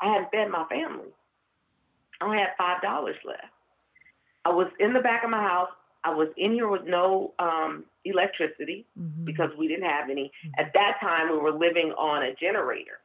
[0.00, 1.08] I hadn't fed my family.
[2.20, 3.53] I only had five dollars left.
[4.44, 5.70] I was in the back of my house.
[6.04, 9.24] I was in here with no um, electricity Mhm.
[9.24, 10.30] because we didn't have any.
[10.44, 10.52] Mhm.
[10.58, 13.00] At that time, we were living on a generator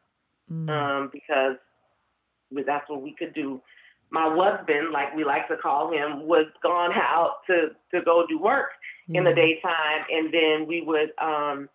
[0.51, 0.69] Mm.
[0.69, 1.57] um, because
[2.65, 3.61] that's what we could do.
[4.09, 8.39] My husband, like we like to call him, was gone out to to go do
[8.39, 8.71] work
[9.09, 11.69] in the daytime, and then we would um,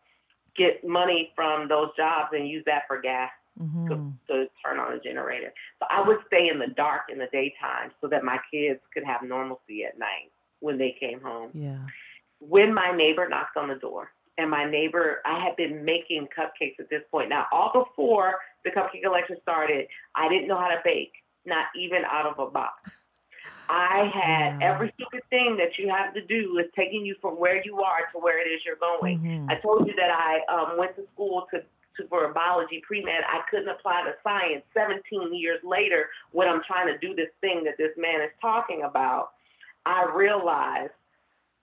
[0.56, 3.88] get money from those jobs and use that for gas Mhm.
[3.88, 3.96] to,
[4.28, 5.52] to turn on a generator.
[5.78, 9.04] So I would stay in the dark in the daytime so that my kids could
[9.04, 11.86] have normalcy at night when they came home Yeah.
[12.40, 16.78] when my neighbor knocked on the door, and my neighbor, I had been making cupcakes
[16.80, 17.28] at this point.
[17.28, 21.12] Now, all before the cupcake collection started, I didn't know how to bake,
[21.46, 22.74] not even out of a box.
[23.68, 24.74] I had Wow.
[24.74, 28.06] every stupid thing that you have to do is taking you from where you are
[28.12, 29.18] to where it is you're going.
[29.20, 29.50] Mhm.
[29.50, 31.64] I told you that I um, went to school to,
[31.96, 33.22] to for biology pre med.
[33.28, 34.64] I couldn't apply to science.
[34.74, 38.82] 17 years later, when I'm trying to do this thing that this man is talking
[38.82, 39.30] about,
[39.86, 40.92] I realized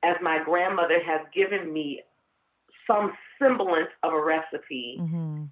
[0.03, 2.01] as my grandmother has given me
[2.87, 4.97] some semblance of a recipe.
[4.99, 5.49] Mhm.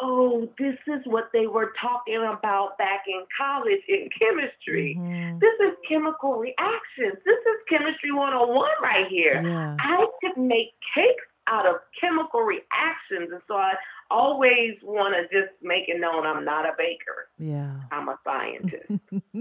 [0.00, 4.96] Oh, this is what they were talking about back in college in chemistry.
[4.98, 5.40] Mhm.
[5.40, 7.22] This is chemical reactions.
[7.24, 9.42] This is chemistry 101 right here.
[9.44, 9.76] Yeah.
[9.78, 13.32] I could make cakes out of chemical reactions.
[13.32, 13.76] And so I
[14.12, 17.72] always want to just make it known I'm not a baker, Yeah.
[17.90, 18.90] I'm a scientist.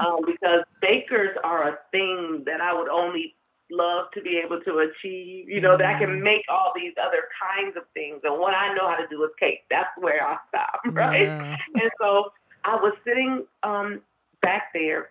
[0.00, 3.34] um, because bakers are a thing that I would only
[3.70, 5.48] love to be able to achieve.
[5.48, 8.20] You know, that I can make all these other kinds of things.
[8.24, 9.60] And what I know how to do is cake.
[9.70, 11.22] That's where I stop, right?
[11.22, 11.56] Yeah.
[11.74, 12.32] and so
[12.64, 14.00] I was sitting um,
[14.42, 15.10] back there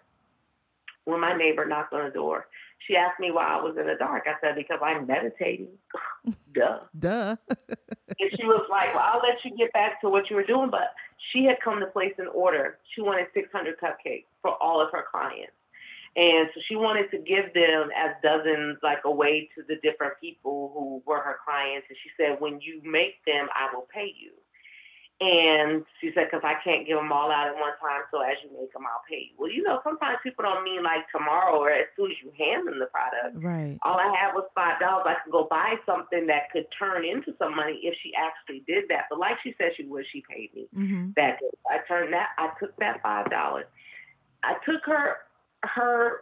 [1.06, 2.48] when my neighbor knocked on the door.
[2.86, 4.26] She asked me why I was in the dark.
[4.28, 5.70] I said, because I'm meditating.
[6.54, 6.80] Duh.
[6.98, 7.36] Duh.
[8.20, 10.72] And she was like, well, I'll let you get back to what you were doing.
[10.72, 10.96] But
[11.32, 12.80] she had come to place an order.
[12.96, 15.54] She wanted 600 cupcakes for all of her clients.
[16.16, 20.72] And so she wanted to give them as dozens, like away to the different people
[20.74, 21.86] who were her clients.
[21.90, 24.32] And she said, when you make them, I will pay you.
[25.19, 28.38] And she said, because I can't give them all out at one time, so as
[28.45, 29.36] you make them, I'll pay you.
[29.36, 32.67] Well, you know, sometimes people don't mean like tomorrow or as soon as you hand
[32.67, 33.43] them the product.
[33.43, 33.80] Right.
[33.82, 35.10] All I had was five dollars.
[35.10, 38.86] I could go buy something that could turn into some money if she actually did
[38.89, 39.06] that.
[39.10, 41.17] But like she said she would, she paid me mm-hmm.
[41.17, 41.49] that day.
[41.65, 42.38] I turned that.
[42.38, 43.65] I took that five dollars.
[44.43, 45.17] I took her
[45.63, 46.21] her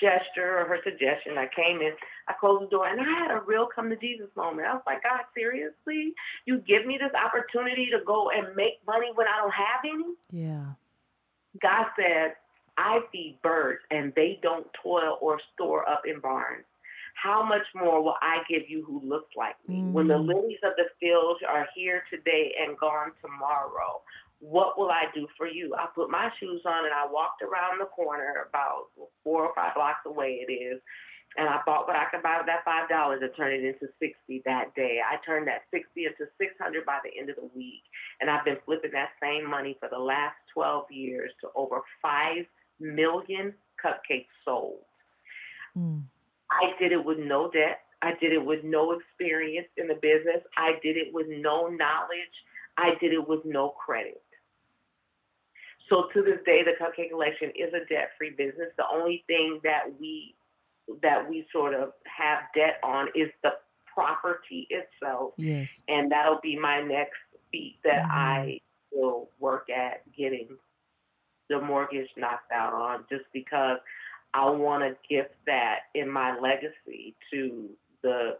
[0.00, 1.38] gesture or her suggestion.
[1.38, 1.92] I came in.
[2.28, 4.66] I closed the door, and I had a real come to Jesus moment.
[4.66, 6.14] I was like, God, seriously,
[6.46, 10.14] you give me this opportunity to go and make money when I don't have any?
[10.32, 10.72] Yeah.
[11.62, 12.34] God said,
[12.76, 16.64] I feed birds and they don't toil or store up in barns.
[17.14, 19.84] How much more will I give you who looks like me?
[19.92, 20.26] When the Mm.
[20.26, 24.02] lilies of the field are here today and gone tomorrow,
[24.44, 25.74] what will I do for you?
[25.74, 28.92] I put my shoes on and I walked around the corner about
[29.24, 30.80] four or five blocks away it is.
[31.36, 33.90] And I bought what I could buy with that five dollars and turned it into
[33.98, 35.00] sixty that day.
[35.02, 37.82] I turned that sixty into six hundred by the end of the week.
[38.20, 42.44] And I've been flipping that same money for the last 12 years to over 5
[42.78, 44.84] million cupcakes sold.
[45.76, 46.02] Mm.
[46.52, 47.80] I did it with no debt.
[48.02, 50.44] I did it with no experience in the business.
[50.56, 52.36] I did it with no knowledge.
[52.76, 54.22] I did it with no credit.
[55.88, 58.68] So to this day, the Cupcake Collection is a debt free business.
[58.76, 60.34] The only thing that we
[61.02, 63.52] that we sort of have debt on is the
[63.86, 65.32] property itself.
[65.38, 65.70] Yes.
[65.88, 67.18] And that'll be my next
[67.50, 68.10] feat that Mhm.
[68.10, 68.60] I
[68.92, 70.58] will work at getting
[71.48, 73.78] the mortgage knocked out on just because
[74.34, 78.38] I want to gift that in my legacy to the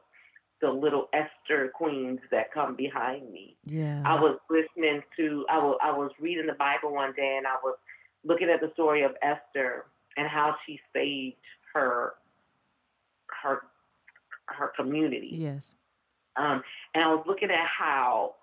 [0.65, 3.55] the little Esther queens that come behind me.
[3.67, 4.03] Yeah.
[4.07, 7.57] I was listening to I was I was reading the Bible one day and I
[7.63, 7.77] was
[8.25, 9.85] looking at the story of Esther
[10.17, 11.37] and how she saved
[11.75, 12.15] her
[13.43, 13.61] her
[14.47, 15.33] her community.
[15.33, 15.75] yes.
[16.37, 16.63] Um,
[16.95, 18.37] and I was looking at how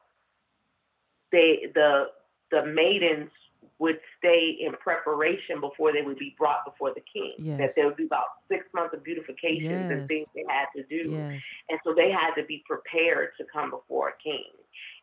[1.32, 2.06] they the
[2.52, 3.32] the maidens
[3.80, 7.34] would stay in preparation before they would be brought before the king.
[7.40, 7.60] Yes.
[7.60, 9.92] That there would be about six months of beautifications Yes.
[9.92, 11.12] and things they had to do.
[11.12, 11.42] Yes.
[11.70, 14.46] And so they had to be prepared to come before a king.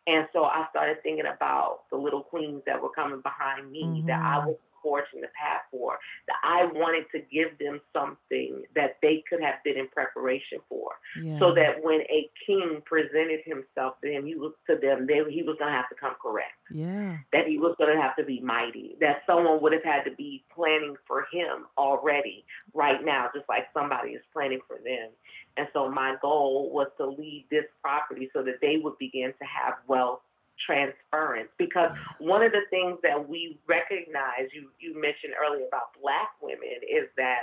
[0.07, 4.21] And so I started thinking about the little queens that were coming behind me that
[4.23, 4.47] I Mhm.
[4.47, 4.57] was
[4.89, 5.99] forging the path for,
[6.29, 10.93] that I wanted to give them something that they could have been in preparation for.
[11.23, 11.39] Yeah.
[11.39, 15.43] So that when a king presented himself to him, he was to them, they, he
[15.43, 16.57] was going to have to come correct.
[16.73, 17.19] Yeah.
[17.33, 18.97] That he was going to have to be mighty.
[19.01, 23.67] That someone would have had to be planning for him already, right now, just like
[23.75, 25.11] somebody is planning for them.
[25.59, 29.45] And so my goal was to lead this property so that they would begin to
[29.45, 30.21] have wealth
[30.65, 31.49] transference.
[31.59, 36.81] Because one of the things that we recognize, you, you mentioned earlier about black women,
[36.83, 37.43] is that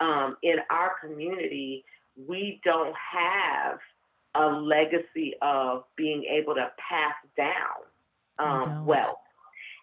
[0.00, 1.84] um, in our community,
[2.28, 3.78] we don't have
[4.34, 7.82] a legacy of being able to pass down
[8.38, 9.18] um, wealth.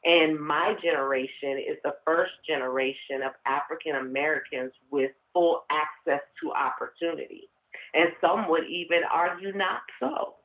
[0.05, 7.49] And my generation is the first generation of African Americans with full access to opportunity.
[7.93, 10.35] And some would even argue not so.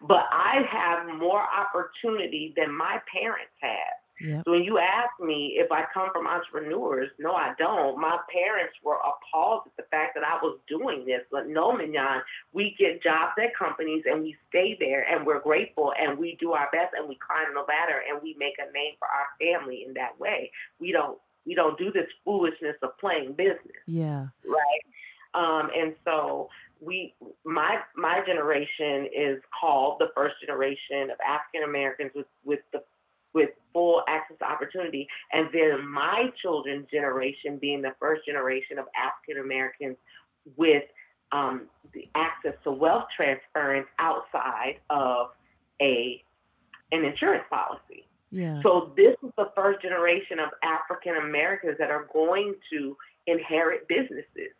[0.00, 4.00] But I have more opportunity than my parents had.
[4.22, 4.42] Yep.
[4.44, 7.98] So when you ask me if I come from entrepreneurs, no, I don't.
[7.98, 11.22] My parents were appalled at the fact that I was doing this.
[11.30, 12.20] But no, Mignon,
[12.52, 16.52] we get jobs at companies and we stay there and we're grateful and we do
[16.52, 19.84] our best and we climb the ladder and we make a name for our family
[19.86, 20.50] in that way.
[20.78, 24.26] We don't we don't do this foolishness of playing business Yeah.
[24.44, 24.82] right?
[25.32, 27.14] Um, and so we,
[27.44, 32.82] my my generation is called the first generation of African Americans with with the
[33.32, 38.86] with full access to opportunity, and then my children's generation being the first generation of
[38.96, 39.96] African Americans
[40.56, 40.82] with
[41.32, 45.28] um, the access to wealth transference outside of
[45.80, 46.22] a
[46.92, 48.04] an insurance policy.
[48.32, 48.60] Yeah.
[48.62, 54.54] So this is the first generation of African Americans that are going to inherit businesses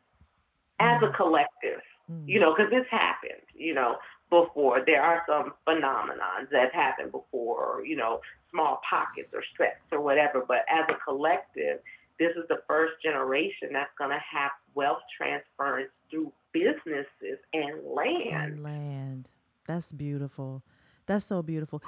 [0.81, 1.81] as a collective,
[2.11, 2.25] Mm.
[2.27, 3.97] you know, because this happened, you know,
[4.31, 4.83] before.
[4.85, 8.21] There are some phenomenons that have happened before, you know,
[8.51, 10.45] small pockets or sects or whatever.
[10.47, 11.81] But as a collective,
[12.19, 18.55] this is the first generation that's going to have wealth transference through businesses and land.
[18.55, 19.29] And land.
[19.67, 20.63] That's beautiful.
[21.07, 21.83] That's so beautiful.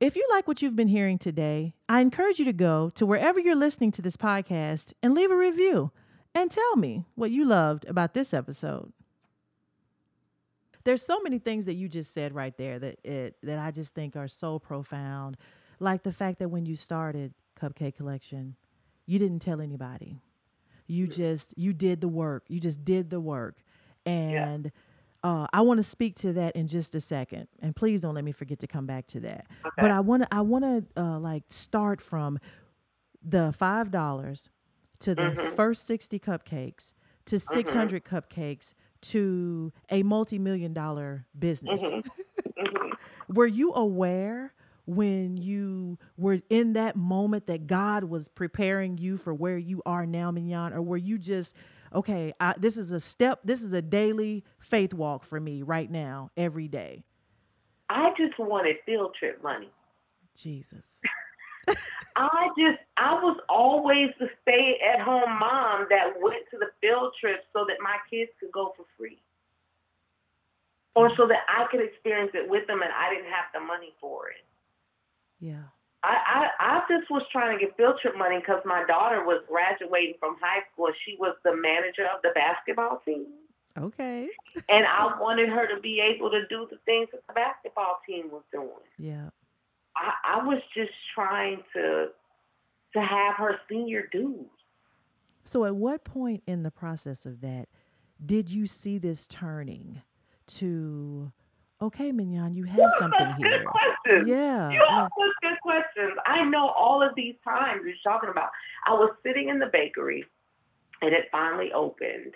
[0.00, 3.40] If you like what you've been hearing today, I encourage you to go to wherever
[3.40, 5.90] you're listening to this podcast and leave a review
[6.34, 8.92] and tell me what you loved about this episode.
[10.84, 13.92] There's so many things that you just said right there that it that I just
[13.92, 15.36] think are so profound.
[15.80, 18.56] Like the fact that when you started Cupcake Collection,
[19.06, 20.20] you didn't tell anybody.
[20.86, 22.44] You just you did the work.
[22.48, 23.56] You just did the work.
[24.06, 24.72] And
[25.22, 28.24] uh, I want to speak to that in just a second, and please don't let
[28.24, 29.46] me forget to come back to that.
[29.66, 29.82] Okay.
[29.82, 32.38] But I want to I want to uh, like start from
[33.22, 34.48] the five dollars
[35.00, 35.56] to the Mhm.
[35.56, 36.92] first sixty cupcakes
[37.26, 41.80] to 600 cupcakes to a multi-million dollar business.
[41.82, 42.02] Mhm.
[42.56, 42.90] Mhm.
[43.28, 44.54] Were you aware
[44.88, 50.06] when you were in that moment that God was preparing you for where you are
[50.06, 51.54] now, Mignon, or were you just
[51.94, 52.32] okay?
[52.40, 53.40] I, this is a step.
[53.44, 57.04] This is a daily faith walk for me right now, every day.
[57.90, 59.68] I just wanted field trip money.
[60.34, 60.86] Jesus.
[62.16, 67.12] I just I was always the stay at home mom that went to the field
[67.20, 69.18] trips so that my kids could go for free.
[70.96, 73.92] Or so that I could experience it with them and I didn't have the money
[74.00, 74.47] for it.
[75.40, 75.62] Yeah.
[76.02, 79.42] I, I, I just was trying to get field trip money because my daughter was
[79.48, 83.26] graduating from high school and she was the manager of the basketball team.
[83.76, 84.28] Okay.
[84.68, 88.30] And I wanted her to be able to do the things that the basketball team
[88.30, 88.68] was doing.
[88.98, 89.30] Yeah.
[89.96, 92.08] I, I was just trying to
[92.94, 94.46] to have her senior dues.
[95.44, 97.68] So, at what point in the process of that
[98.24, 100.02] did you see this turning
[100.56, 101.32] to,
[101.80, 103.64] okay, Mignon, you have something Good here?
[103.64, 104.28] questions.
[104.28, 104.70] Yeah.
[104.70, 105.12] You ask
[105.42, 106.18] good questions.
[106.26, 108.50] I know all of these times you're talking about.
[108.86, 110.24] I was sitting in the bakery,
[111.02, 112.34] and it finally opened,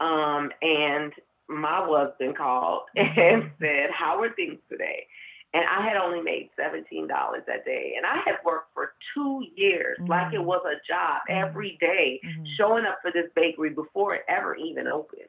[0.00, 1.12] um, and
[1.48, 3.20] my husband called Mm-hmm.
[3.20, 5.06] and said, "How are things today?"
[5.54, 9.42] And I had only made seventeen dollars that day, and I had worked for two
[9.56, 10.44] years, like it Mhm.
[10.44, 11.46] was a job Mhm.
[11.48, 12.46] every day, Mhm.
[12.58, 15.28] showing up for this bakery before it ever even opened.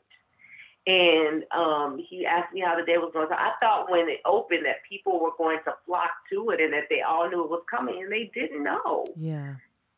[0.87, 3.27] And um, he asked me how the day was going.
[3.29, 6.71] So I thought when it opened that people were going to flock to it and
[6.71, 9.05] that they all knew it was coming, and they didn't know.
[9.19, 9.55] Yeah.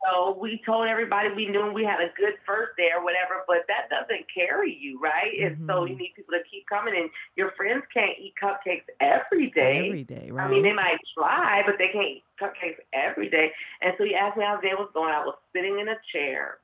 [0.10, 3.68] So we told everybody we knew we had a good first day or whatever, but
[3.68, 5.38] that doesn't carry you, right?
[5.40, 6.00] And so you Mhm.
[6.00, 9.88] need people to keep coming, and your friends can't eat cupcakes every day.
[9.88, 10.46] Every day, right?
[10.46, 13.54] I mean, they might try, but they can't eat cupcakes every day.
[13.82, 15.14] And so he asked me how the day was going.
[15.14, 16.60] I was sitting in a chair,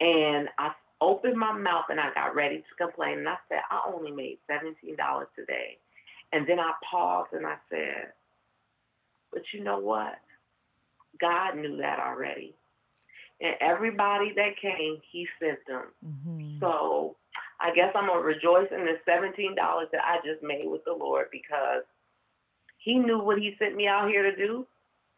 [0.00, 0.72] and I
[1.02, 3.18] opened my mouth and I got ready to complain.
[3.18, 5.78] And I said, I only made seventeen dollars today.
[6.32, 8.12] And then I paused and I said,
[9.32, 10.18] But you know what?
[11.20, 12.54] God knew that already.
[13.40, 15.86] And everybody that came, He sent them.
[16.04, 16.60] Mhm.
[16.60, 17.16] So
[17.60, 20.92] I guess I'm gonna rejoice in the seventeen dollars that I just made with the
[20.94, 21.84] Lord because
[22.78, 24.66] He knew what He sent me out here to do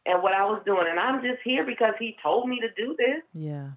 [0.06, 2.94] and what I was doing, and I'm just here because He told me to do
[2.98, 3.22] this.
[3.34, 3.70] Yeah.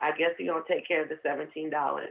[0.00, 2.10] I guess He's gonna take care of the seventeen dollars.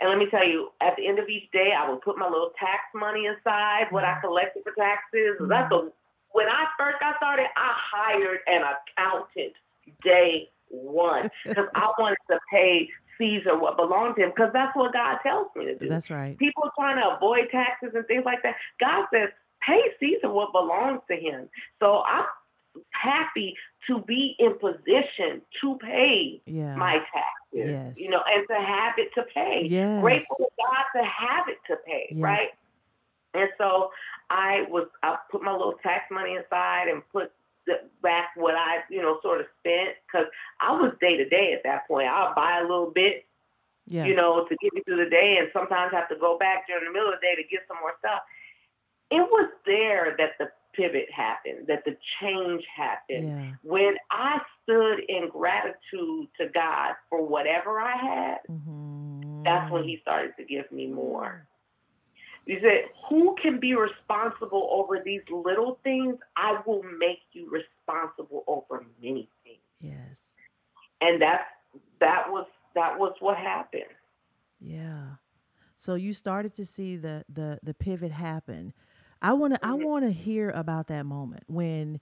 [0.00, 2.28] And let me tell you, at the end of each day, I would put my
[2.28, 4.26] little tax money aside, what I mm-hmm.
[4.28, 5.36] collected for taxes.
[5.40, 5.48] Mm-hmm.
[5.48, 5.90] That's a
[6.32, 9.54] when I first got started, I hired an accountant
[10.04, 14.92] day one because I wanted to pay Caesar what belonged to him because that's what
[14.92, 15.88] God tells me to do.
[15.88, 16.38] That's right.
[16.38, 18.54] People are trying to avoid taxes and things like that.
[18.80, 19.30] God says,
[19.66, 21.48] pay Caesar what belongs to him.
[21.80, 22.24] So I'm
[22.90, 23.54] happy
[23.86, 26.76] to be in position to pay Yeah.
[26.76, 27.34] my taxes.
[27.52, 27.98] Yes.
[27.98, 29.66] You know, and to have it to pay.
[29.68, 30.00] Yes.
[30.02, 32.24] Grateful to God to have it to pay, Yeah.
[32.24, 32.50] right?
[33.34, 33.90] And so
[34.30, 37.32] I was I put my little tax money aside and put
[38.02, 40.26] back what I you know sort of spent because
[40.60, 42.08] I was day to day at that point.
[42.08, 43.26] I'll buy a little bit,
[43.86, 44.04] Yeah.
[44.04, 46.84] you know, to get me through the day, and sometimes have to go back during
[46.84, 48.22] the middle of the day to get some more stuff.
[49.10, 53.50] It was there that the pivot happened, that the change happened yeah.
[53.62, 59.44] when I stood in gratitude to God for whatever I had, Mhm.
[59.44, 61.46] that's when He started to give me more.
[62.46, 66.16] He said, Who can be responsible over these little things?
[66.36, 69.58] I will make you responsible over many things.
[69.80, 70.36] Yes.
[71.00, 71.44] And that's
[72.00, 73.84] that was that was what happened.
[74.60, 75.16] Yeah.
[75.76, 78.72] So you started to see the the the pivot happen.
[79.22, 79.84] I want to I Mhm.
[79.84, 82.00] want to hear about that moment when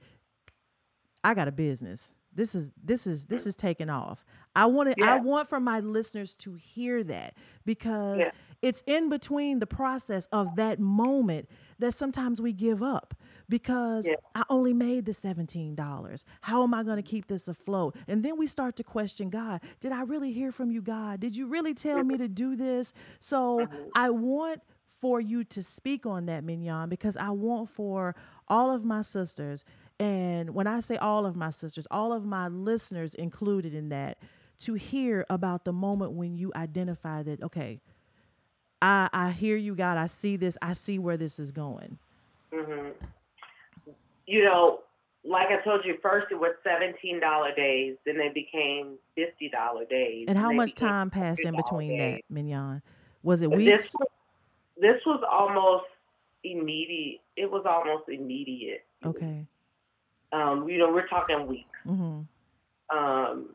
[1.25, 2.14] I got a business.
[2.35, 4.25] This is this is this is taking off.
[4.55, 8.31] I want to I want for my listeners to hear that because Yeah.
[8.61, 11.49] it's in between the process of that moment
[11.79, 13.14] that sometimes we give up
[13.49, 14.17] because Yeah.
[14.35, 16.25] I only made the $17.
[16.43, 17.97] How am I going to keep this afloat?
[18.07, 19.62] And then we start to question God.
[19.81, 21.21] Did I really hear from you, God?
[21.21, 22.93] Did you really tell me to do this?
[23.21, 23.91] So Mhm.
[23.95, 24.61] I want
[25.01, 28.15] for you to speak on that, Mignon, because I want for
[28.49, 29.65] all of my sisters,
[29.99, 34.19] and when I say all of my sisters, all of my listeners included in that,
[34.61, 37.81] to hear about the moment when you identify that, okay,
[38.81, 39.99] I, I hear you, God.
[39.99, 40.57] I see this.
[40.61, 41.99] I see where this is going.
[42.53, 42.91] Mm-hmm.
[44.27, 44.81] You know,
[45.25, 49.85] like I told you, first it was seventeen dollar days, then they became fifty dollar
[49.87, 50.27] days.
[50.29, 52.23] And how much time passed in between days.
[52.29, 52.83] that, Mignon?
[53.23, 53.85] Was it weeks?
[53.85, 54.09] This was,
[54.81, 55.85] this was almost
[56.45, 57.20] immediate.
[57.37, 58.85] It was almost immediate.
[59.05, 59.47] Okay.
[60.33, 61.68] Um, you know, we're talking weeks.
[61.87, 62.22] Mm-hmm.
[62.97, 63.49] Um,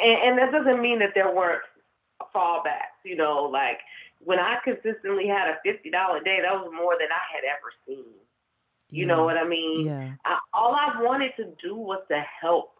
[0.00, 1.62] and, and that doesn't mean that there weren't
[2.34, 3.00] fallbacks.
[3.04, 3.78] You know, like
[4.22, 7.72] when I consistently had a fifty dollar day, that was more than I had ever
[7.86, 8.12] seen.
[8.92, 9.86] You know what I mean?
[9.86, 10.12] Yeah.
[10.24, 12.72] I, all I wanted to do was to help.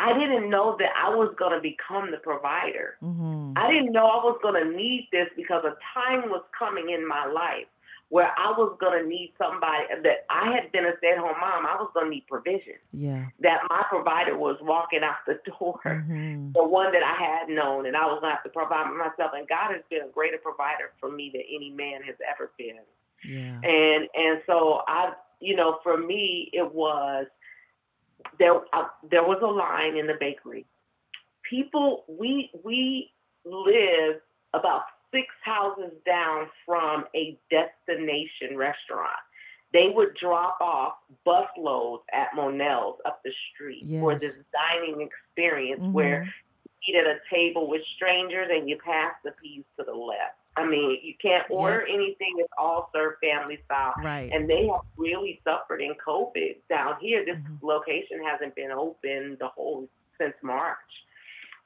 [0.00, 2.96] I didn't know that I was going to become the provider.
[3.02, 3.52] Mm-hmm.
[3.56, 7.06] I didn't know I was going to need this because a time was coming in
[7.06, 7.68] my life
[8.08, 11.38] where I was going to need somebody that I had been a stay at home
[11.38, 11.64] mom.
[11.64, 12.74] I was going to need provision.
[12.92, 13.26] Yeah.
[13.38, 16.52] That my provider was walking out the door, Mm-hmm.
[16.52, 19.30] the one that I had known, and I was going to have to provide myself.
[19.36, 22.82] And God has been a greater provider for me than any man has ever been.
[23.22, 23.60] Yeah.
[23.62, 27.26] And and so I, you know, for me it was
[28.38, 28.54] there.
[28.72, 30.66] Uh, there was a line in the bakery.
[31.48, 33.10] People, we we
[33.44, 34.20] live
[34.54, 39.18] about six houses down from a destination restaurant.
[39.72, 40.94] they would drop off
[41.24, 45.92] busloads at Monell's up the street for this dining experience Mhm.
[45.92, 46.24] where
[46.82, 50.39] you eat at a table with strangers and you pass the peas to the left.
[50.56, 53.94] I mean, you can't order anything; it's all served family style.
[54.02, 54.30] Right.
[54.32, 57.24] And they have really suffered in COVID down here.
[57.24, 57.62] This Mhm.
[57.62, 59.88] location hasn't been open the whole
[60.18, 60.76] since March.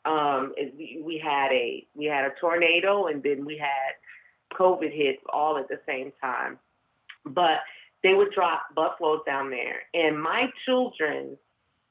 [0.04, 3.94] Um, we, we had a we had a tornado, and then we had
[4.52, 6.58] COVID hit all at the same time.
[7.24, 7.60] But
[8.02, 11.38] they would drop busloads down there, and my children,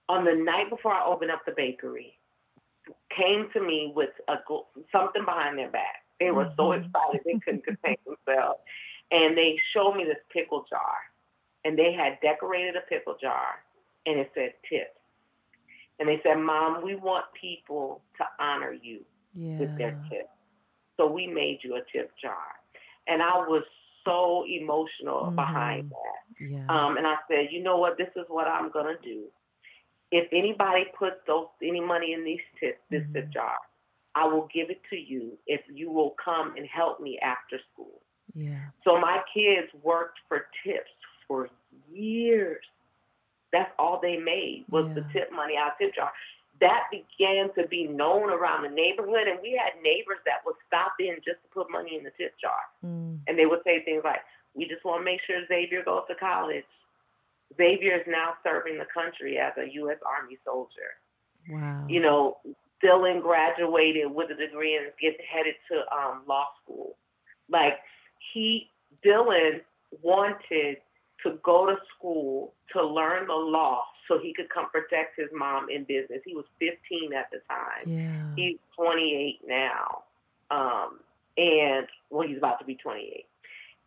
[0.10, 2.20] on the night before I opened up the bakery,
[3.10, 4.38] came to me with a
[4.92, 6.03] something behind their back.
[6.24, 6.86] They were so Mhm.
[6.86, 8.62] excited they couldn't contain themselves,
[9.12, 10.98] and they showed me this pickle jar,
[11.66, 13.64] and they had decorated a pickle jar,
[14.06, 14.96] and it said tip.
[16.00, 19.06] And they said, "Mom, we want people to honor you
[19.58, 20.10] with their Yeah.
[20.10, 20.30] tip,
[20.98, 22.60] so we made you a tip jar."
[23.08, 23.64] And I was
[24.06, 25.90] so emotional behind Mhm.
[25.90, 26.22] that.
[26.40, 26.66] Yeah.
[26.70, 27.98] Um, and I said, you know what?
[27.98, 29.32] This is what I'm gonna do.
[30.12, 33.34] If anybody puts those any money in these tips, this tip Mhm.
[33.34, 33.60] jar,
[34.16, 38.02] I will give it to you if you will come and help me after school.
[38.36, 38.60] yeah.
[38.84, 40.92] So my kids worked for tips
[41.28, 41.50] for
[41.92, 42.64] years.
[43.52, 46.12] That's all they made was the tip money out of tip jar.
[46.60, 50.94] That began to be known around the neighborhood, and we had neighbors that would stop
[51.00, 53.20] in just to put money in the tip jar Mm.
[53.28, 54.22] and they would say things like,
[54.54, 56.66] "We just want to make sure Xavier goes to college."
[57.58, 59.98] Xavier is now serving the country as a U.S.
[60.06, 60.96] Army soldier.
[61.50, 61.86] Wow.
[61.88, 62.38] You know,
[62.84, 66.98] Dylan graduated with a degree and is getting headed to um, law school.
[67.50, 67.80] Like
[68.34, 68.70] he,
[69.06, 69.62] Dylan
[70.02, 70.78] wanted
[71.24, 75.70] to go to school to learn the law so he could come protect his mom
[75.70, 76.22] in business.
[76.26, 78.26] He was 15 at the time yeah.
[78.36, 80.04] he's 28 now,
[80.52, 81.00] um,
[81.38, 83.26] and well, he's about to be 28,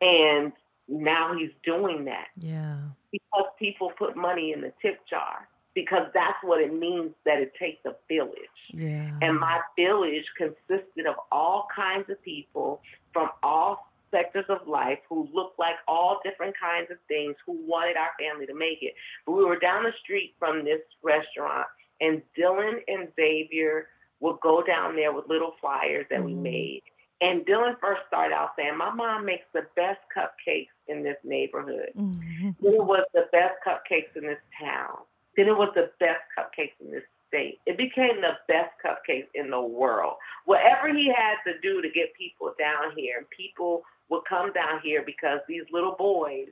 [0.00, 0.52] and
[0.88, 2.78] now he's doing that yeah.
[3.10, 7.52] because people put money in the tip jar because that's what it means that it
[7.60, 8.32] takes a village.
[8.72, 9.10] Yeah.
[9.20, 12.80] And my village consisted of all kinds of people
[13.12, 17.98] from all sectors of life who looked like all different kinds of things who wanted
[17.98, 18.94] our family to make it.
[19.26, 21.66] But we were down the street from this restaurant,
[22.00, 23.88] and Dylan and Xavier
[24.20, 26.42] would go down there with little flyers that we Mhm.
[26.42, 26.82] made.
[27.20, 31.90] And Dylan first started out saying, My mom makes the best cupcakes in this neighborhood.
[31.94, 32.54] Mhm.
[32.62, 35.02] It was the best cupcakes in this town.
[35.36, 37.60] Then it was the best cupcakes in this state.
[37.66, 40.14] It became the best cupcakes in the world.
[40.44, 44.80] Whatever he had to do to get people down here, and people would come down
[44.82, 46.48] here because these little boys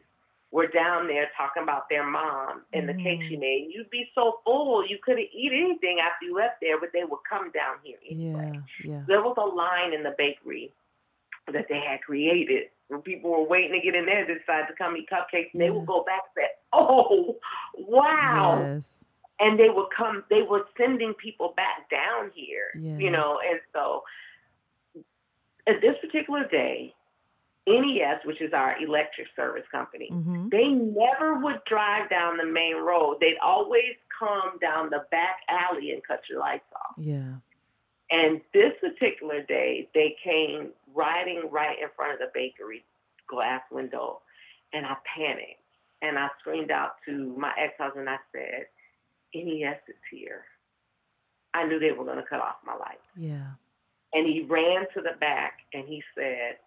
[0.50, 3.40] were down there talking about their mom and the cake she Mhm.
[3.40, 3.72] made.
[3.74, 7.24] You'd be so full you couldn't eat anything after you left there, but they would
[7.28, 8.60] come down here anyway Yeah.
[8.84, 9.02] Yeah.
[9.08, 10.70] there was a line in the bakery
[11.48, 14.74] that they had created when people were waiting to get in there they decided to
[14.76, 17.36] come eat cupcakes and they would go back and say oh
[17.76, 18.88] wow Yes.
[19.40, 22.70] and they would come they were sending people back down here
[23.00, 24.02] you know and so
[25.66, 26.94] at this particular day
[27.66, 30.48] NES which is our electric service company Mm-hmm.
[30.50, 35.92] they never would drive down the main road they'd always come down the back alley
[35.92, 37.36] and cut your lights off Yeah.
[38.14, 42.84] And this particular day, they came riding right in front of the bakery
[43.28, 44.20] glass window,
[44.72, 45.60] and I panicked.
[46.02, 48.66] And I screamed out to my ex husband, I said,
[49.34, 50.44] NES is here.
[51.54, 53.08] I knew they were going to cut off my lights.
[53.16, 53.46] Yeah.
[54.12, 56.58] And he ran to the back and he said,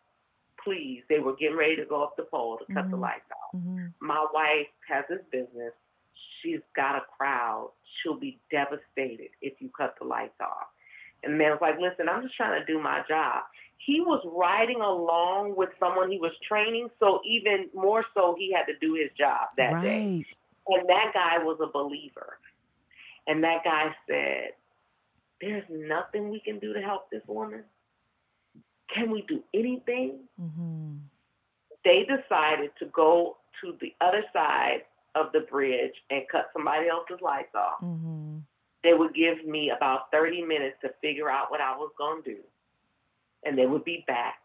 [0.64, 3.02] Please, they were getting ready to go up the pole to cut the Mhm.
[3.02, 3.56] lights off.
[3.62, 3.86] Mm-hmm.
[4.02, 5.74] My wife has this business.
[6.41, 7.72] She's got a crowd.
[8.02, 10.68] She'll be devastated if you cut the lights off.
[11.24, 13.43] And the man was like, listen, I'm just trying to do my job.
[13.78, 18.65] He was riding along with someone he was training, so even more so, he had
[18.65, 20.26] to do his job that day.
[20.68, 22.39] And that guy was a believer.
[23.28, 24.51] And that guy said,
[25.41, 27.63] There's nothing we can do to help this woman.
[28.93, 30.20] Can we do anything?
[30.41, 30.95] Mm-hmm.
[31.84, 34.84] They decided to go to the other side
[35.15, 37.82] of the bridge and cut somebody else's lights off.
[37.82, 38.27] Mm-hmm.
[38.88, 42.36] They would give me about 30 minutes to figure out what I was going to
[42.36, 42.38] do.
[43.46, 44.36] And they would be back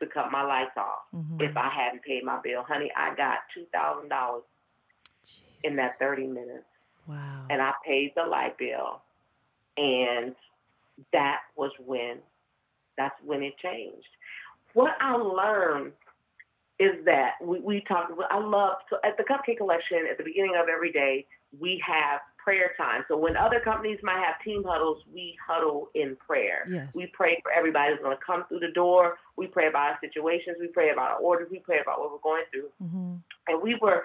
[0.00, 1.40] to cut my lights off Mm-hmm.
[1.40, 2.62] if I hadn't paid my bill.
[2.68, 4.40] Honey, I got $2,000
[5.64, 6.64] in that 30 minutes.
[7.08, 7.46] Wow.
[7.48, 9.00] and I paid the light bill,
[9.78, 10.34] and
[11.14, 12.18] that was when
[12.98, 14.08] that's when it changed.
[14.74, 15.92] What I learned
[16.78, 18.12] is that we, we talked.
[18.30, 21.24] I love so at the cupcake collection at the beginning of every day
[21.58, 23.04] we have prayer time.
[23.08, 26.66] So when other companies might have team huddles, we huddle in prayer.
[26.70, 26.88] yes.
[26.94, 29.18] We pray for everybody who's going to come through the door.
[29.36, 30.56] We pray about our situations.
[30.58, 31.48] We pray about our orders.
[31.50, 32.70] We pray about what we're going through.
[32.82, 33.14] mm-hmm.
[33.48, 34.04] And we were,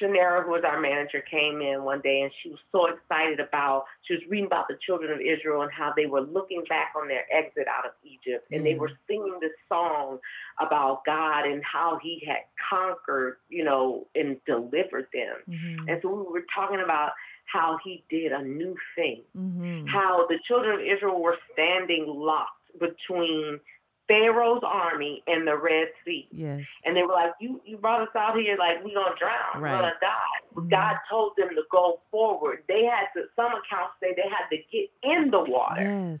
[0.00, 3.84] Shanera, who was our manager, came in one day and she was so excited about,
[4.06, 7.08] she was reading about the children of Israel and how they were looking back on
[7.08, 8.46] their exit out of Egypt.
[8.52, 8.78] And they Mm.
[8.78, 10.18] were singing this song
[10.60, 15.36] about God and how he had conquered, you know, and delivered them.
[15.48, 15.88] Mhm.
[15.90, 17.12] And so we were talking about
[17.52, 19.88] how he did a new thing, Mhm.
[19.88, 23.60] how the children of Israel were standing locked between
[24.08, 26.26] Pharaoh's army and the Red Sea.
[26.32, 26.66] Yes.
[26.84, 29.70] And they were like, You you brought us out here like we gonna drown, Right.
[29.72, 30.38] we're gonna die.
[30.54, 30.68] Mhm.
[30.70, 32.64] God told them to go forward.
[32.66, 36.20] They had to some accounts say they had to get in the water Yes.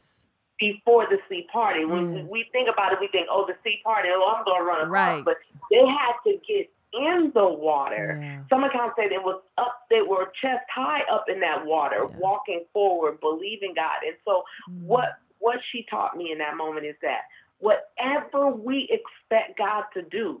[0.58, 1.84] before the sea party.
[1.84, 2.24] When Yes.
[2.26, 4.80] we, we think about it, we think, Oh, the sea party, oh I'm gonna run
[4.82, 5.24] across Right.
[5.24, 5.38] but
[5.70, 8.18] they had to get in the water.
[8.20, 8.42] Yeah.
[8.48, 12.16] Some accounts say it was up, they were chest high up in that water, Yeah.
[12.18, 14.02] walking forward, believing God.
[14.06, 14.86] And so, Mm.
[14.86, 17.22] what what she taught me in that moment is that
[17.58, 20.40] whatever we expect God to do,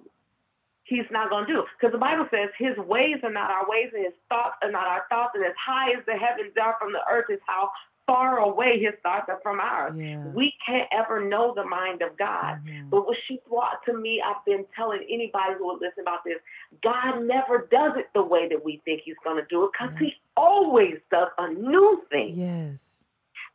[0.84, 1.66] He's not going to do.
[1.78, 4.86] Because the Bible says His ways are not our ways, and His thoughts are not
[4.86, 5.34] our thoughts.
[5.34, 7.70] And as high as the heavens are from the earth, is how
[8.10, 9.94] far away His thoughts are from ours.
[9.96, 10.26] Yeah.
[10.34, 12.58] We can't ever know the mind of God.
[12.66, 12.90] Mhm.
[12.90, 16.38] But what she brought to me, I've been telling anybody who will listen about this,
[16.82, 19.92] God never does it the way that we think He's going to do it because
[19.92, 20.06] Yeah.
[20.06, 22.34] He always does a new thing.
[22.36, 22.80] Yes.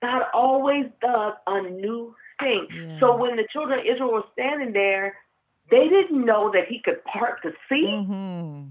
[0.02, 2.68] God always does a new thing.
[2.72, 3.00] Yeah.
[3.02, 5.18] So when the children of Israel were standing there,
[5.70, 7.88] they didn't know that He could part the sea.
[7.88, 8.70] Mhm.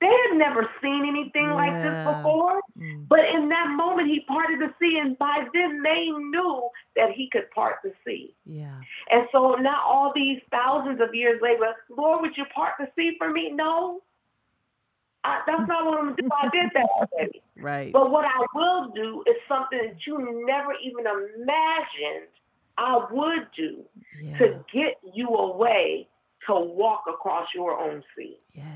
[0.00, 2.60] They had never seen anything like this before.
[2.82, 3.06] Mm.
[3.08, 7.28] But in that moment, He parted the sea, and by then they knew that He
[7.30, 8.34] could part the sea.
[8.44, 8.80] Yeah.
[9.10, 13.14] And so now, all these thousands of years later, Lord, would you part the sea
[13.18, 13.50] for me?
[13.52, 14.02] No.
[15.24, 16.28] I, that's not what I'm going to do.
[16.42, 17.42] I did that already.
[17.56, 17.92] Right.
[17.92, 22.26] But what I will do is something that you never even imagined
[22.76, 23.84] I would do
[24.20, 24.38] Yeah.
[24.38, 26.08] to get you away
[26.48, 28.36] to walk across your own sea.
[28.52, 28.66] Yes.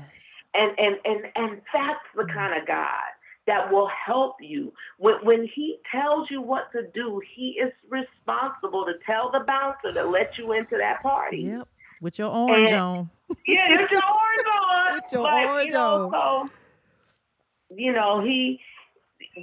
[0.53, 2.33] And and and and that's the Mm.
[2.33, 3.11] kind of God
[3.47, 4.71] that will help you.
[4.99, 9.93] When when he tells you what to do, he is responsible to tell the bouncer
[9.93, 11.37] to let you into that party.
[11.37, 11.67] Yep.
[12.01, 13.09] With your orange And- on.
[13.45, 14.93] Yeah, it's your orange on.
[14.95, 16.47] With your but, orange you know, on.
[16.49, 18.59] So, you know, he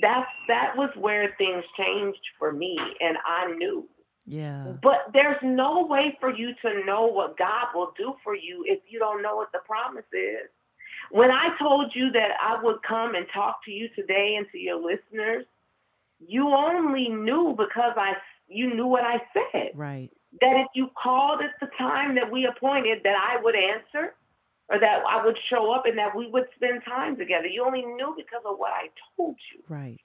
[0.00, 3.88] that's that was where things changed for me and I knew.
[4.26, 4.72] Yeah.
[4.82, 8.80] But there's no way for you to know what God will do for you if
[8.88, 10.48] you don't know what the promise is.
[11.14, 14.58] When I told you that I would come and talk to you today and to
[14.58, 15.46] your listeners,
[16.18, 18.14] you only knew because I
[18.48, 19.70] you knew what I said.
[19.76, 20.10] Right.
[20.40, 24.14] That if you called at the time that we appointed that I would answer
[24.68, 27.46] or that I would show up and that we would spend time together.
[27.46, 29.62] You only knew because of what I told you.
[29.68, 30.00] Right.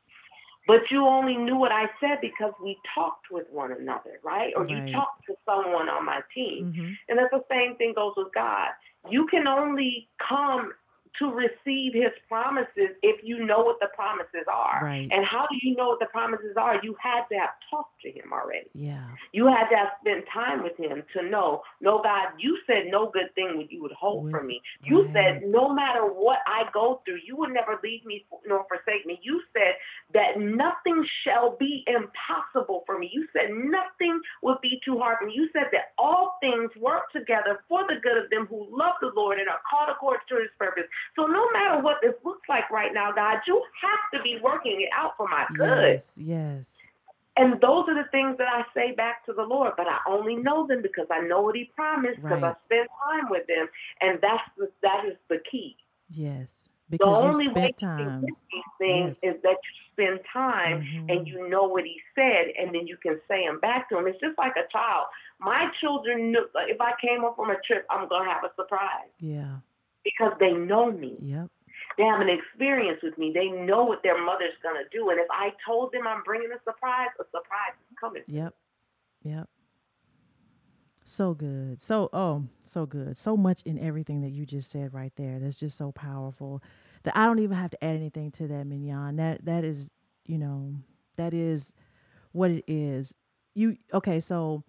[0.67, 4.53] But you only knew what I said because we talked with one another, right?
[4.55, 4.87] Or Right.
[4.87, 6.71] you talked to someone on my team.
[6.71, 8.69] hmm And that's the same thing goes with God.
[9.09, 10.71] You can only come
[11.17, 14.79] to receive his promises if you know what the promises are.
[14.83, 15.09] Right.
[15.11, 16.79] And how do you know what the promises are?
[16.83, 18.69] You had to have talked to him already.
[18.73, 19.07] Yeah.
[19.33, 23.09] You had to have spent time with him to know, no, God, you said no
[23.11, 24.61] good thing would you would hold Would- from me.
[24.83, 25.41] You right.
[25.41, 29.19] said no matter what I go through, you would never leave me nor forsake me.
[29.21, 29.75] You said
[30.13, 33.09] that nothing shall be impossible for me.
[33.11, 35.33] You said nothing would be too hard for me.
[35.35, 39.11] You said that all things work together for the good of them who love the
[39.15, 40.85] Lord and are called according to his purpose.
[41.15, 44.81] So no matter what this looks like right now, God, you have to be working
[44.81, 45.93] it out for my good.
[45.95, 46.05] Yes.
[46.15, 46.69] Yes.
[47.37, 50.35] And those are the things that I say back to the Lord, but I only
[50.35, 52.55] know them because I know what He promised because Right.
[52.55, 53.69] I spend time with Him,
[54.01, 55.77] and that's the, that is the key.
[56.09, 56.47] Yes.
[56.89, 58.21] because The only you way spent you can time.
[58.21, 59.35] get these things Yes.
[59.35, 61.09] is that you spend time Mhm.
[61.17, 64.07] and you know what He said, and then you can say them back to Him.
[64.07, 65.05] It's just like a child.
[65.37, 69.11] My children knew if I came up from a trip, I'm gonna have a surprise
[69.19, 69.59] Yeah.
[70.13, 71.17] Because they know me.
[71.21, 71.47] Yep.
[71.97, 73.31] They have an experience with me.
[73.33, 76.59] They know what their mother's gonna do, and if I told them I'm bringing a
[76.63, 78.23] surprise, a surprise is coming.
[78.27, 78.53] Yep.
[79.23, 79.49] Yep.
[81.03, 81.81] So good.
[81.81, 83.17] So oh, so good.
[83.17, 85.39] So much in everything that you just said right there.
[85.39, 86.61] That's just so powerful.
[87.03, 89.15] That I don't even have to add anything to that, Mignon.
[89.15, 89.91] That that is,
[90.25, 90.75] you know,
[91.17, 91.73] that is
[92.31, 93.13] what it is.
[93.55, 94.63] You okay, so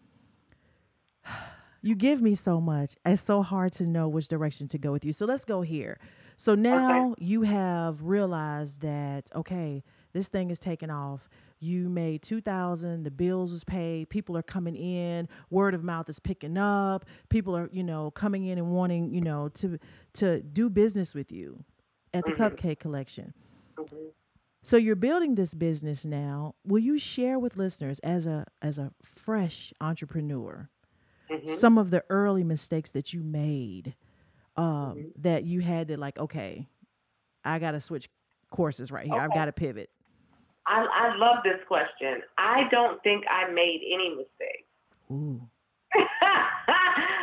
[1.83, 2.95] you give me so much.
[3.05, 5.13] It's so hard to know which direction to go with you.
[5.13, 5.99] So let's go here.
[6.37, 11.29] So now you have realized that okay, this thing is taking off.
[11.63, 16.19] You made 2000, the bills was paid, people are coming in, word of mouth is
[16.19, 19.79] picking up, people are, you know, coming in and wanting, you know, to
[20.15, 21.63] to do business with you
[22.15, 22.37] at the Mhm.
[22.57, 23.35] Cupcake Collection.
[23.77, 24.13] Mhm.
[24.63, 26.55] So you're building this business now.
[26.65, 30.71] Will you share with listeners as a as a fresh entrepreneur
[31.31, 31.59] Mhm.
[31.59, 33.95] some of the early mistakes that you made
[34.57, 35.23] um, Mm-hmm.
[35.23, 36.67] that you had to like, okay,
[37.45, 38.09] I got to switch
[38.51, 39.15] courses right here.
[39.21, 39.91] I've got to pivot.
[40.67, 42.23] I, I love this question.
[42.37, 44.69] I don't think I made any mistakes.
[45.11, 45.41] Ooh.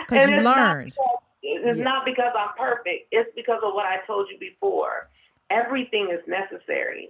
[0.10, 0.86] And you it's not learned.
[0.92, 1.84] because- It's Yeah.
[1.84, 3.08] not because I'm perfect.
[3.12, 5.10] It's because of what I told you before.
[5.50, 7.10] Everything is necessary.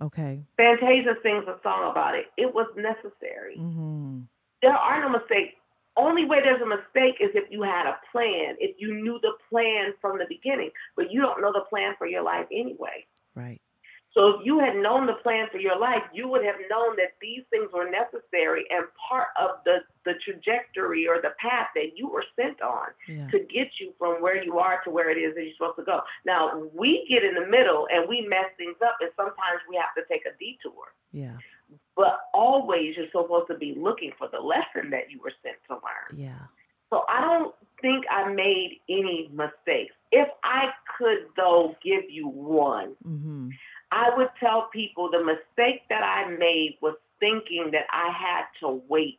[0.00, 0.42] Okay.
[0.56, 2.26] Fantasia sings a song about it.
[2.36, 3.56] It was necessary.
[3.58, 4.20] Mm-hmm.
[4.62, 5.54] There are no mistakes.
[5.96, 9.32] Only way there's a mistake is if you had a plan, if you knew the
[9.50, 13.04] plan from the beginning, but you don't know the plan for your life anyway.
[13.34, 13.60] Right.
[14.14, 17.16] So if you had known the plan for your life, you would have known that
[17.20, 22.08] these things were necessary and part of the, the trajectory or the path that you
[22.08, 23.28] were sent on Yeah.
[23.28, 25.84] to get you from where you are to where it is that you're supposed to
[25.84, 26.00] go.
[26.26, 29.94] Now, we get in the middle and we mess things up, and sometimes we have
[29.96, 30.92] to take a detour.
[31.12, 31.36] Yeah.
[31.96, 35.74] But always you're supposed to be looking for the lesson that you were sent to
[35.74, 36.20] learn.
[36.20, 36.46] Yeah.
[36.90, 39.94] So I don't think I made any mistakes.
[40.10, 43.50] If I could, though, give you one, Mm-hmm.
[43.92, 48.82] I would tell people the mistake that I made was thinking that I had to
[48.88, 49.18] wait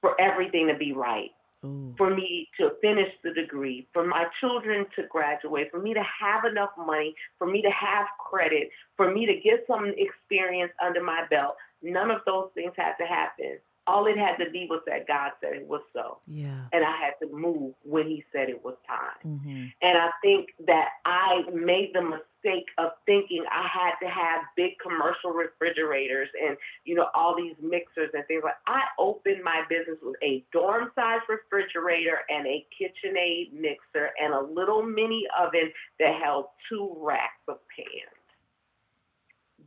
[0.00, 1.32] for everything to be right,
[1.64, 1.94] Ooh.
[1.96, 6.44] for me to finish the degree, for my children to graduate, for me to have
[6.44, 11.24] enough money, for me to have credit, for me to get some experience under my
[11.30, 11.54] belt.
[11.82, 13.58] None of those things had to happen.
[13.86, 16.18] All it had to be was that God said it was so.
[16.26, 16.66] Yeah.
[16.72, 19.18] And I had to move when He said it was time.
[19.26, 19.64] Mm-hmm.
[19.82, 24.72] And I think that I made the mistake of thinking I had to have big
[24.82, 29.98] commercial refrigerators and, you know, all these mixers and things like I opened my business
[30.02, 36.20] with a dorm size refrigerator and a KitchenAid mixer and a little mini oven that
[36.22, 38.16] held two racks of pans.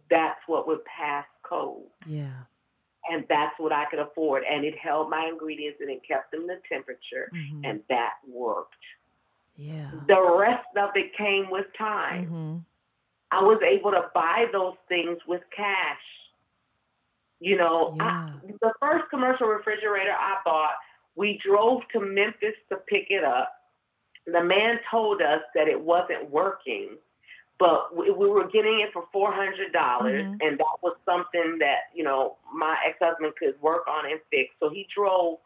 [0.09, 2.43] That's what would pass code Yeah.
[3.11, 4.43] And that's what I could afford.
[4.49, 7.65] And it held my ingredients and it kept them the temperature, Mm-hmm.
[7.65, 8.73] and that worked.
[9.57, 9.89] Yeah.
[10.07, 12.25] The rest of it came with time.
[12.25, 12.57] Mm-hmm.
[13.31, 16.01] I was able to buy those things with cash.
[17.39, 18.31] You know, I,
[18.61, 20.75] the first commercial refrigerator I bought,
[21.15, 23.51] we drove to Memphis to pick it up.
[24.25, 26.97] The man told us that it wasn't working,
[27.57, 30.37] but we, we were getting it for four hundred dollars, Mhm.
[30.41, 34.53] and that was something that you know my ex husband could work on and fix.
[34.59, 35.39] So he drove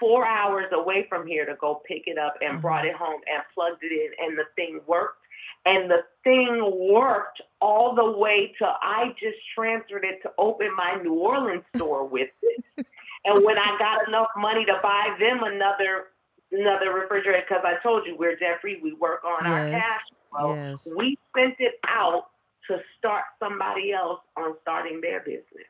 [0.00, 2.62] four hours away from here to go pick it up and Mhm.
[2.62, 5.20] brought it home and plugged it in, and the thing worked.
[5.66, 6.60] And the thing
[6.92, 12.04] worked all the way till I just transferred it to open my New Orleans store
[12.16, 12.86] with it.
[13.24, 16.08] and when I got enough money to buy them another
[16.52, 20.02] another refrigerator, because I told you we're debt free, we work on our cash
[20.38, 20.54] flow.
[20.54, 20.86] Yes.
[20.96, 22.24] We sent it out
[22.68, 25.68] to start somebody else on starting their business.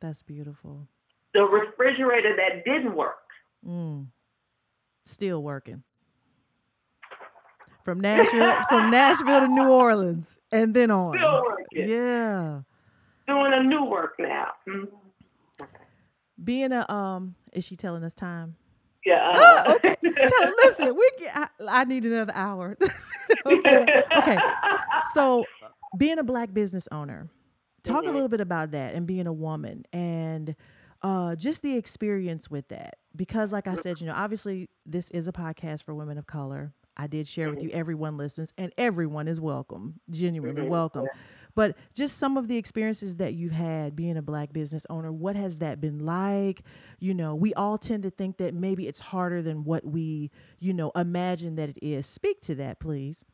[0.00, 0.86] That's beautiful.
[1.34, 3.16] The refrigerator that didn't work.
[3.66, 4.06] Mm.
[5.06, 5.82] Still working.
[7.84, 11.16] From Nashville from Nashville to New Orleans and then on.
[11.16, 11.88] Still working.
[11.88, 12.60] Yeah.
[13.26, 14.48] Doing a new work now.
[14.68, 14.88] Mhm.
[16.42, 18.56] Being a um is she telling us time?
[19.04, 19.64] Yeah.
[19.66, 19.96] Oh, okay.
[20.02, 22.76] Tell, listen, we get, I, I need another hour.
[23.46, 24.02] okay.
[24.18, 24.38] okay.
[25.14, 25.44] So,
[25.96, 27.28] being a black business owner,
[27.82, 28.12] talk a Mhm.
[28.12, 30.54] little bit about that and being a woman and
[31.02, 32.96] uh, just the experience with that.
[33.16, 36.72] Because, like I said, you know, obviously this is a podcast for women of color.
[36.96, 40.68] I did share with you everyone listens and everyone is welcome, genuinely Mhm.
[40.68, 41.06] welcome.
[41.54, 45.36] But just some of the experiences that you've had being a black business owner, what
[45.36, 46.62] has that been like?
[46.98, 50.72] You know, we all tend to think that maybe it's harder than what we, you
[50.72, 52.06] know, imagine that it is.
[52.06, 53.24] Speak to that, please.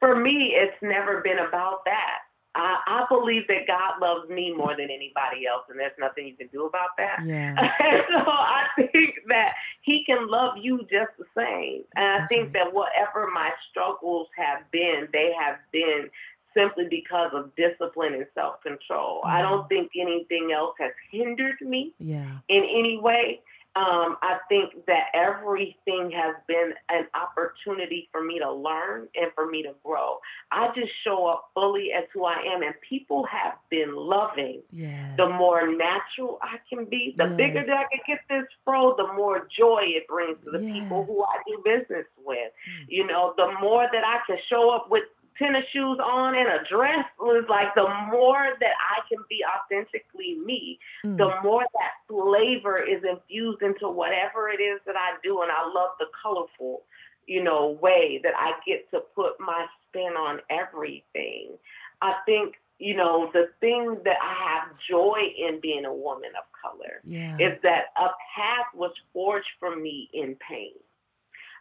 [0.00, 2.18] For me, it's never been about that.
[2.56, 6.36] I, I believe that God loves me more than anybody else, and there's nothing you
[6.36, 7.20] can do about that.
[7.26, 7.54] Yeah.
[8.14, 11.82] So I think that he can love you just the same.
[11.96, 12.64] And I think right.
[12.64, 16.08] that whatever my struggles have been, they have been
[16.54, 19.20] simply because of discipline and self control.
[19.24, 19.50] I Mhm.
[19.50, 22.38] don't think anything else has hindered me Yeah.
[22.48, 23.42] in any way.
[23.76, 29.46] Um, I think that everything has been an opportunity for me to learn and for
[29.46, 30.20] me to grow.
[30.52, 35.16] I just show up fully as who I am, and people have been loving Yes.
[35.16, 39.12] the more natural I can be, the bigger that I can get this fro, the
[39.14, 42.52] more joy it brings to the people who I do business with.
[42.70, 42.84] Mm.
[42.86, 45.02] You know, the more that I can show up with
[45.38, 50.34] tennis shoes on and a dress was like the more that I can be authentically
[50.44, 51.18] me, Mm.
[51.18, 55.66] the more that flavor is infused into whatever it is that I do and I
[55.66, 56.84] love the colorful,
[57.26, 61.58] you know, way that I get to put my spin on everything.
[62.00, 66.44] I think you know, the thing that I have joy in being a woman of
[66.60, 67.36] color yeah.
[67.36, 70.72] is that a path was forged for me in pain.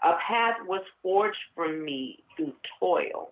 [0.04, 3.32] A path was forged for me through toil.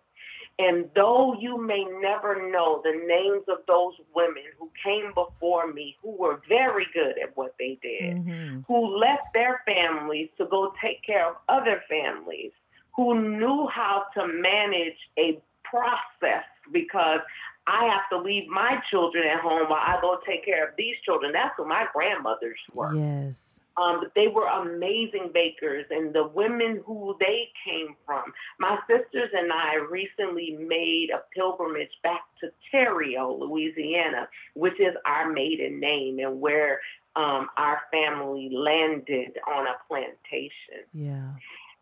[0.61, 5.95] And though you may never know the names of those women who came before me,
[6.01, 8.59] who were very good at what they did, Mm-hmm.
[8.67, 12.51] who left their families to go take care of other families,
[12.95, 17.21] who knew how to manage a process because
[17.67, 20.95] I have to leave my children at home while I go take care of these
[21.05, 21.31] children.
[21.31, 22.93] That's what my grandmothers were.
[22.95, 23.37] Yes.
[23.77, 28.33] Um, but they were amazing bakers, and the women who they came from.
[28.59, 35.31] My sisters and I recently made a pilgrimage back to Theriot, Louisiana, which is our
[35.31, 36.81] maiden name and where
[37.15, 40.85] um, our family landed on a plantation.
[40.93, 41.31] Yeah.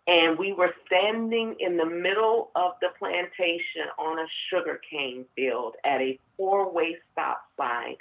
[0.08, 6.02] And we were standing in the middle of the plantation on a sugarcane field at
[6.02, 7.96] a four way stop sign,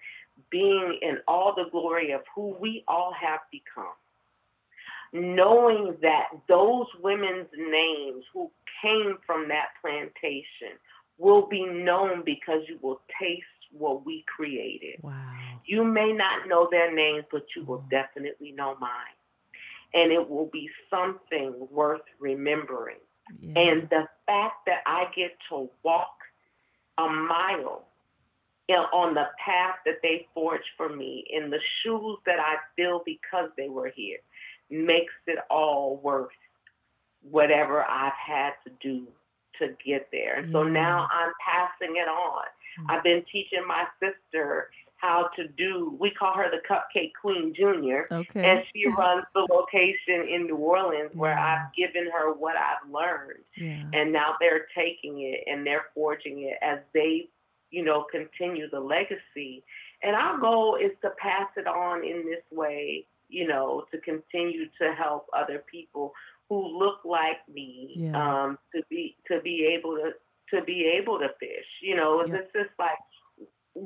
[0.50, 3.94] being in all the glory of who we all have become.
[5.12, 8.50] Knowing that those women's names who
[8.82, 10.78] came from that plantation
[11.16, 15.00] will be known because you will taste what we created.
[15.02, 15.60] Wow.
[15.66, 17.88] You may not know their names, but you will mm-hmm.
[17.88, 18.90] definitely know mine.
[19.94, 22.98] And it will be something worth remembering.
[23.40, 23.58] Yeah.
[23.58, 26.14] And the fact that I get to walk
[26.98, 27.87] a mile
[28.76, 33.50] on the path that they forged for me, in the shoes that I feel because
[33.56, 34.18] they were here,
[34.70, 36.30] makes it all worth
[37.30, 39.06] whatever I've had to do
[39.58, 40.36] to get there.
[40.36, 40.70] And so Yeah.
[40.70, 42.44] now I'm passing it on.
[42.80, 42.90] Mm.
[42.90, 48.08] I've been teaching my sister how to do, we call her the Cupcake Queen Junior
[48.10, 48.44] okay.
[48.44, 51.66] and she runs the location in New Orleans where Yeah.
[51.66, 53.44] I've given her what I've learned.
[53.56, 53.84] yeah.
[53.92, 57.28] And now they're taking it and they're forging it as they,
[57.70, 59.64] you know, continue the legacy.
[60.02, 64.66] And our goal is to pass it on in this way, you know, to continue
[64.80, 66.12] to help other people
[66.48, 68.16] who look like me, Yeah.
[68.44, 70.12] um, to be to be able to
[70.54, 71.66] to be able to fish.
[71.82, 72.36] You know, Yeah.
[72.36, 72.98] it's just like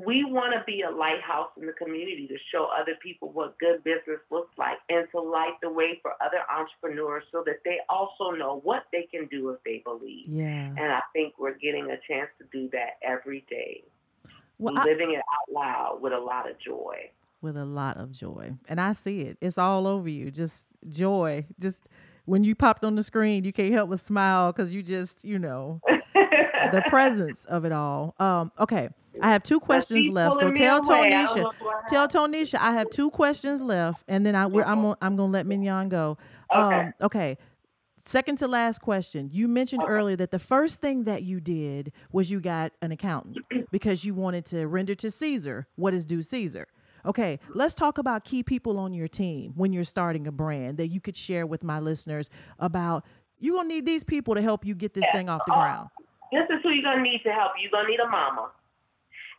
[0.05, 3.83] we want to be a lighthouse in the community to show other people what good
[3.83, 8.31] business looks like and to light the way for other entrepreneurs so that they also
[8.31, 10.27] know what they can do if they believe.
[10.27, 10.67] yeah.
[10.67, 13.83] And I think we're getting a chance to do that every day,
[14.57, 17.11] Well, I, living it out loud with a lot of joy.
[17.41, 18.53] with a lot of joy.
[18.67, 19.37] And I see it.
[19.41, 20.31] It's all over you.
[20.31, 21.45] Just joy.
[21.59, 21.83] Just
[22.25, 25.37] when you popped on the screen, you can't help but smile because you just, you
[25.37, 25.81] know,
[26.71, 28.15] the presence of it all.
[28.19, 28.89] Um, okay.
[29.21, 30.35] I have two questions left.
[30.39, 31.13] So tell away.
[31.13, 31.51] I don't Tonisha.
[31.89, 32.07] Tell.
[32.07, 35.45] Tonisha I have two questions left, and then I we're, I'm gonna, I'm gonna let
[35.45, 36.17] Mignon go.
[36.53, 36.79] Okay.
[36.79, 37.37] Um, okay.
[38.05, 39.29] Second to last question.
[39.31, 39.91] You mentioned Okay.
[39.91, 43.37] earlier that the first thing that you did was you got an accountant
[43.71, 46.67] because you wanted to render to Caesar what is due Caesar.
[47.05, 50.87] Okay, let's talk about key people on your team when you're starting a brand that
[50.87, 53.05] you could share with my listeners about.
[53.39, 55.89] You're gonna need these people to help you get this thing off the Oh, ground.
[56.33, 57.53] This is who you're gonna need to help.
[57.57, 57.63] you.
[57.63, 58.51] You're gonna need a mama.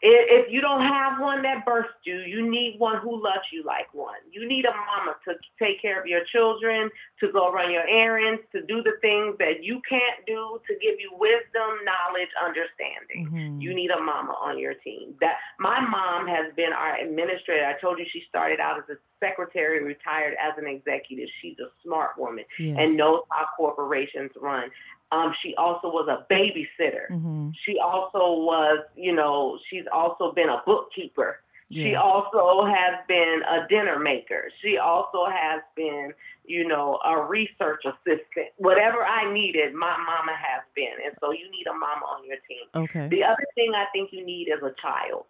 [0.07, 3.63] If if you don't have one that birthed you, you need one who loves you
[3.65, 4.21] like one.
[4.31, 6.91] You need a mama to take care of your children,
[7.21, 10.97] to go run your errands, to do the things that you can't do, to give
[11.01, 13.29] you wisdom, knowledge, understanding.
[13.33, 13.63] Mhm.
[13.63, 15.17] You need a mama on your team.
[15.21, 17.65] That my mom has been our administrator.
[17.65, 21.31] I told you she started out as a secretary, retired as an executive.
[21.41, 22.77] She's a smart woman Yes.
[22.79, 24.71] and knows how corporations run.
[25.13, 27.09] Um, she also was a babysitter.
[27.11, 27.53] Mhm.
[27.65, 31.41] She also was, you know, she's also been a bookkeeper.
[31.71, 34.51] She also has been a dinner maker.
[34.61, 36.13] She also has been,
[36.45, 38.49] you know, a research assistant.
[38.59, 40.95] Whatever I needed, my mama has been.
[41.05, 42.69] And so you need a mama on your team.
[42.75, 43.09] Okay.
[43.09, 45.25] The other thing I think you need is a child.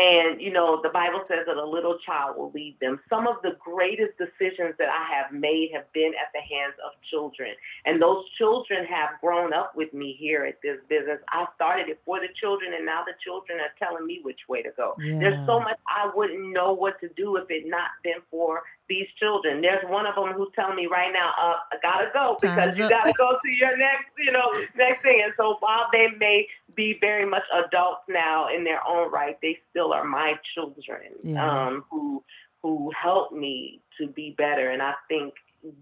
[0.00, 3.00] And, you know, the Bible says that a little child will lead them.
[3.10, 6.92] Some of the greatest decisions that I have made have been at the hands of
[7.10, 7.50] children.
[7.84, 11.18] And those children have grown up with me here at this business.
[11.28, 14.62] I started it for the children, and now the children are telling me which way
[14.62, 14.94] to go.
[14.96, 19.06] There's so much I wouldn't know what to do if it not been for these
[19.18, 19.62] children.
[19.62, 22.76] There's one of them who's telling me right now, uh, I gotta go because Time's
[22.78, 22.90] you up.
[22.90, 25.22] gotta go to your next, you know, next thing.
[25.24, 29.56] And so while they may be very much adults now in their own right, they
[29.70, 31.40] still are my children Yeah.
[31.68, 32.22] um, who
[32.62, 34.68] who help me to be better.
[34.70, 35.32] And I think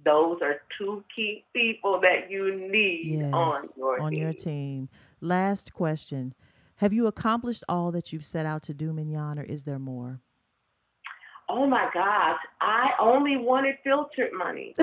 [0.05, 4.21] those are two key people that you need Yes, on your on team.
[4.23, 4.89] your team.
[5.21, 6.35] Last question.
[6.77, 10.21] Have you accomplished all that you've set out to do, Mignon, or is there more?
[11.49, 14.75] Oh my gosh, I only wanted filtered money.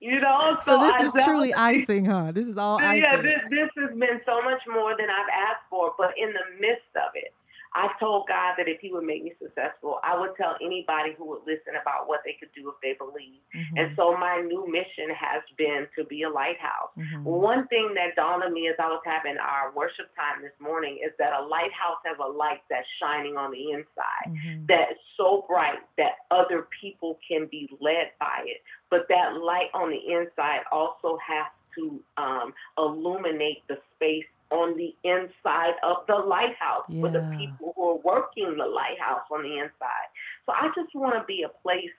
[0.00, 2.32] you know, So, I this is truly icing, huh?
[2.32, 3.02] This is all icing.
[3.02, 6.60] Yeah, this, this has been so much more than I've asked for, but in the
[6.60, 7.34] midst of it,
[7.76, 11.26] I told God that if He would make me successful, I would tell anybody who
[11.28, 13.42] would listen about what they could do if they believe.
[13.54, 13.76] Mhm.
[13.76, 16.90] And so my new mission has been to be a lighthouse.
[16.96, 17.22] Mhm.
[17.24, 20.98] One thing that dawned on me as I was having our worship time this morning
[20.98, 24.66] is that a lighthouse has a light that's shining on the inside Mhm.
[24.66, 28.62] that's so bright that other people can be led by it.
[28.88, 34.94] But that light on the inside also has to um, illuminate the space on the
[35.04, 40.08] inside of the lighthouse for the people who are working the lighthouse on the inside.
[40.46, 41.90] So I just want to be a place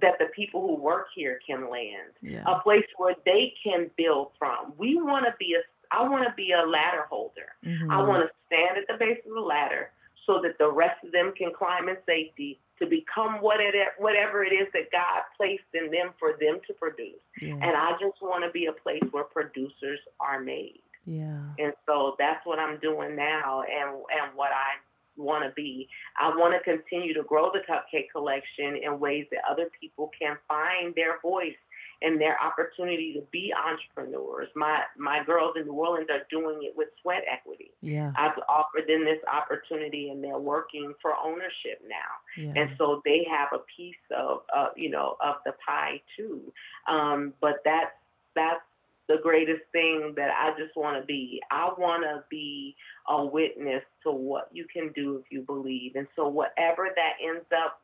[0.00, 2.44] that the people who work here can land, Yeah.
[2.46, 4.72] a place where they can build from.
[4.78, 5.62] We want to be a
[5.92, 7.52] I want to be a ladder holder.
[7.64, 8.06] I Mhm.
[8.06, 9.90] want to stand at the base of the ladder
[10.24, 14.44] so that the rest of them can climb in safety to become what it, whatever
[14.44, 17.20] it is that God placed in them for them to produce.
[17.40, 17.58] Yes.
[17.60, 20.80] And I just want to be a place where producers are made.
[21.06, 21.40] Yeah.
[21.58, 24.78] And so that's what I'm doing now and and what I
[25.16, 25.88] want to be.
[26.20, 30.36] I want to continue to grow the cupcake collection in ways that other people can
[30.48, 31.56] find their voice
[32.02, 34.48] and their opportunity to be entrepreneurs.
[34.56, 37.72] My my girls in New Orleans are doing it with sweat equity.
[37.82, 38.12] Yeah.
[38.16, 42.52] I've offered them this opportunity and they're working for ownership now Yeah.
[42.56, 46.52] and so they have a piece of, uh, you know, of the pie too.
[46.88, 47.92] Um, but that's
[48.34, 48.62] that's
[49.10, 51.40] the greatest thing that I just want to be.
[51.50, 52.76] I want to be
[53.08, 57.44] a witness to what you can do if you believe, and so whatever that ends
[57.52, 57.80] up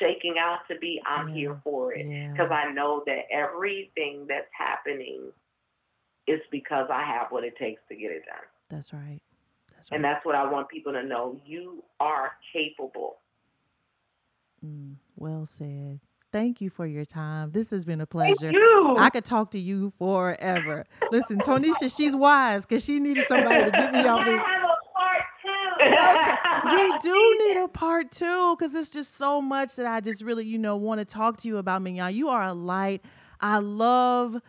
[0.00, 1.34] shaking out to be, I'm Yeah.
[1.34, 2.32] here for it Yeah.
[2.32, 5.32] because I know that everything that's happening
[6.26, 8.46] is because I have what it takes to get it done.
[8.70, 9.20] That's right.
[9.74, 9.96] That's right.
[9.96, 11.38] And that's what I want people to know.
[11.44, 13.18] You are capable.
[14.64, 16.00] Mm, well said.
[16.32, 17.50] Thank you for your time.
[17.52, 18.50] This has been a Thank pleasure.
[18.52, 18.96] you.
[18.98, 20.86] I could talk to you forever.
[21.10, 24.40] Listen, Tonisha, she's wise because she needed somebody to get me off this.
[24.40, 26.76] have a part two.
[26.76, 30.44] we do need a part two because it's just so much that I just really,
[30.46, 32.14] you know, want to talk to you about, Mignon.
[32.14, 33.04] You are a light.
[33.40, 34.40] I love,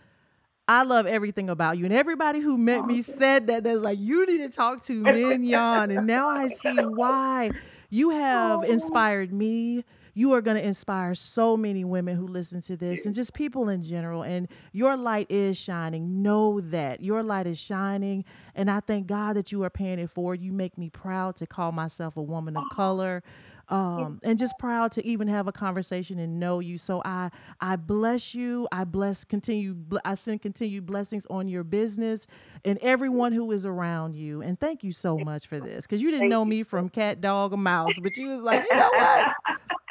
[0.70, 1.84] I love everything about you.
[1.86, 5.92] And everybody who met me said that there's like, you need to talk to Mignon.
[5.92, 7.52] And now I see why.
[7.90, 9.84] You have inspired me.
[10.14, 13.70] You are going to inspire so many women who listen to this and just people
[13.70, 14.22] in general.
[14.24, 16.22] And your light is shining.
[16.22, 18.26] Know that your light is shining.
[18.56, 20.42] And I thank God that you are paying it forward.
[20.42, 23.24] You make me proud to call myself a woman of color.
[23.70, 26.78] Um, and just proud to even have a conversation and know you.
[26.78, 28.68] So I I bless you.
[28.74, 29.74] I bless continue.
[29.74, 32.28] bl- I send continued blessings on your business
[32.66, 34.42] and everyone who is around you.
[34.42, 37.22] And thank you so much for this because you didn't Thank know me from cat,
[37.22, 39.28] dog, or mouse, but you was like, you know what?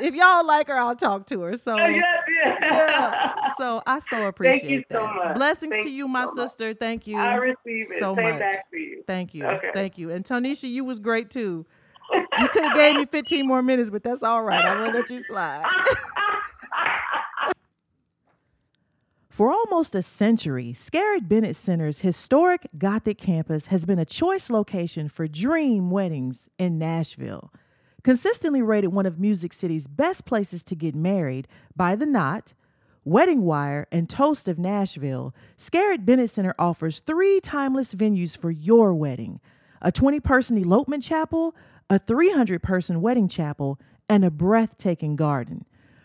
[0.00, 1.56] If y'all like her, I'll talk to her.
[1.56, 2.04] So Oh, yes,
[2.42, 2.58] yes.
[2.62, 3.34] yeah.
[3.58, 5.14] So I so appreciate you so that.
[5.14, 5.36] much.
[5.36, 6.48] Blessings Thank to you, my so much.
[6.50, 6.74] sister.
[6.74, 7.16] Thank you.
[7.18, 7.98] I receive it.
[8.00, 8.38] so Same much.
[8.40, 9.02] back to you.
[9.06, 9.44] Thank you.
[9.46, 9.70] Okay.
[9.74, 10.10] Thank you.
[10.10, 11.66] And Tonisha, you was great too.
[12.38, 14.64] You could have gave me 15 more minutes, but that's all right.
[14.64, 15.64] I'm gonna let you slide.
[19.30, 25.08] For almost a century, Scarritt Bennett Center's historic Gothic campus has been a choice location
[25.08, 27.52] for dream weddings in Nashville.
[28.04, 32.54] Consistently rated one of Music City's best places to get married by The Knot,
[33.04, 38.94] Wedding Wire, and Toast of Nashville, Scarritt Bennett Center offers three timeless venues for your
[38.94, 39.40] wedding
[39.80, 41.54] a 20 person elopement chapel,
[41.88, 43.78] a 300 person wedding chapel,
[44.08, 45.64] and a breathtaking garden.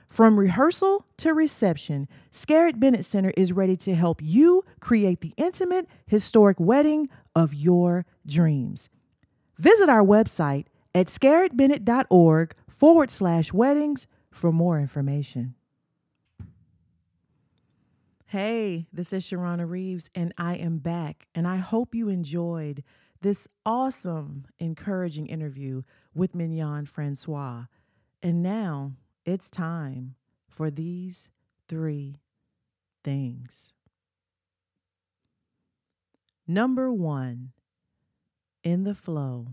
[0.10, 5.88] From rehearsal to reception, Scarritt Bennett Center is ready to help you create the intimate,
[6.06, 8.90] historic wedding of your dreams.
[9.58, 15.56] Visit our website at scarrittbennett.org forward slash weddings for more information.
[18.28, 21.28] Hey, this is Sharrona Reaves, and I am back.
[21.36, 22.84] And I hope you enjoyed
[23.22, 25.84] this awesome, encouraging interview
[26.16, 27.66] with Mignon Francois.
[28.24, 30.16] And now it's time
[30.50, 31.30] for these
[31.68, 32.22] three
[33.04, 33.74] things.
[36.48, 37.52] Number one,
[38.64, 39.48] in the flow.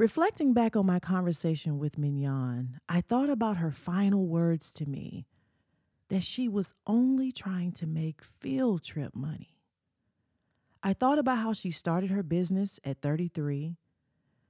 [0.00, 5.26] Reflecting back on my conversation with Mignon, I thought about her final words to me
[6.08, 9.58] that she was only trying to make field trip money.
[10.82, 13.76] I thought about how she started her business at 33,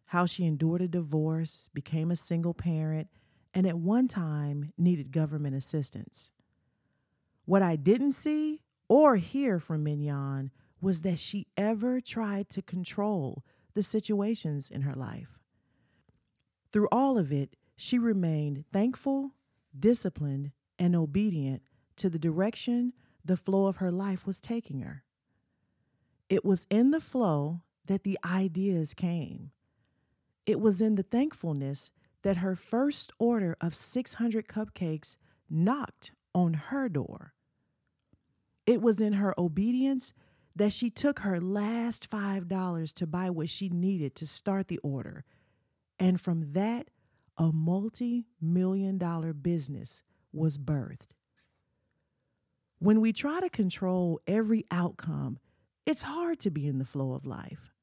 [0.05, 3.09] how she endured a divorce, became a single parent,
[3.53, 6.30] and at one time needed government assistance.
[7.44, 13.44] What I didn't see or hear from Mignon was that she ever tried to control
[13.74, 15.39] the situations in her life.
[16.72, 19.32] Through all of it, she remained thankful,
[19.78, 21.62] disciplined, and obedient
[21.96, 22.92] to the direction
[23.24, 25.04] the flow of her life was taking her.
[26.28, 29.50] It was in the flow that the ideas came.
[30.46, 31.90] It was in the thankfulness
[32.22, 35.16] that her first order of 600 cupcakes
[35.48, 37.34] knocked on her door.
[38.66, 40.12] It was in her obedience
[40.54, 45.24] that she took her last $5 to buy what she needed to start the order.
[46.01, 46.88] And from that,
[47.36, 51.12] a multi million dollar business was birthed.
[52.78, 55.38] When we try to control every outcome,
[55.84, 57.74] it's hard to be in the flow of life.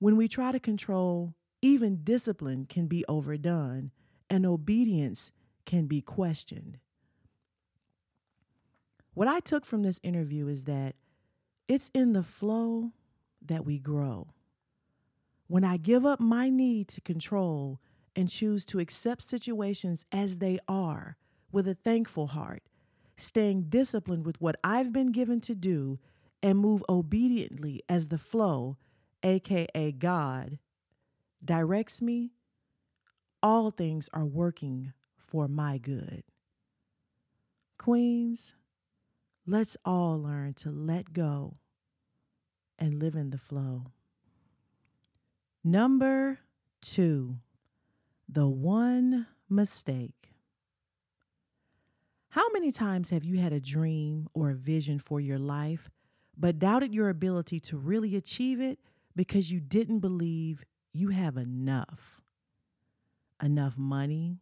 [0.00, 3.92] When we try to control, even discipline can be overdone
[4.28, 5.30] and obedience
[5.64, 6.78] can be questioned.
[9.14, 10.94] What I took from this interview is that
[11.68, 12.92] it's in the flow
[13.44, 14.28] that we grow.
[15.48, 17.80] When I give up my need to control
[18.14, 21.16] and choose to accept situations as they are
[21.50, 22.62] with a thankful heart,
[23.16, 25.98] staying disciplined with what I've been given to do,
[26.42, 28.76] and move obediently as the flow,
[29.22, 30.58] aka God,
[31.44, 32.30] directs me,
[33.42, 36.22] all things are working for my good.
[37.76, 38.54] Queens,
[39.46, 41.56] let's all learn to let go
[42.78, 43.86] and live in the flow.
[45.70, 46.38] Number
[46.80, 47.36] two,
[48.26, 50.32] the one mistake.
[52.30, 55.90] How many times have you had a dream or a vision for your life,
[56.38, 58.78] but doubted your ability to really achieve it
[59.14, 60.64] because you didn't believe
[60.94, 62.22] you have enough?
[63.42, 64.38] Enough money,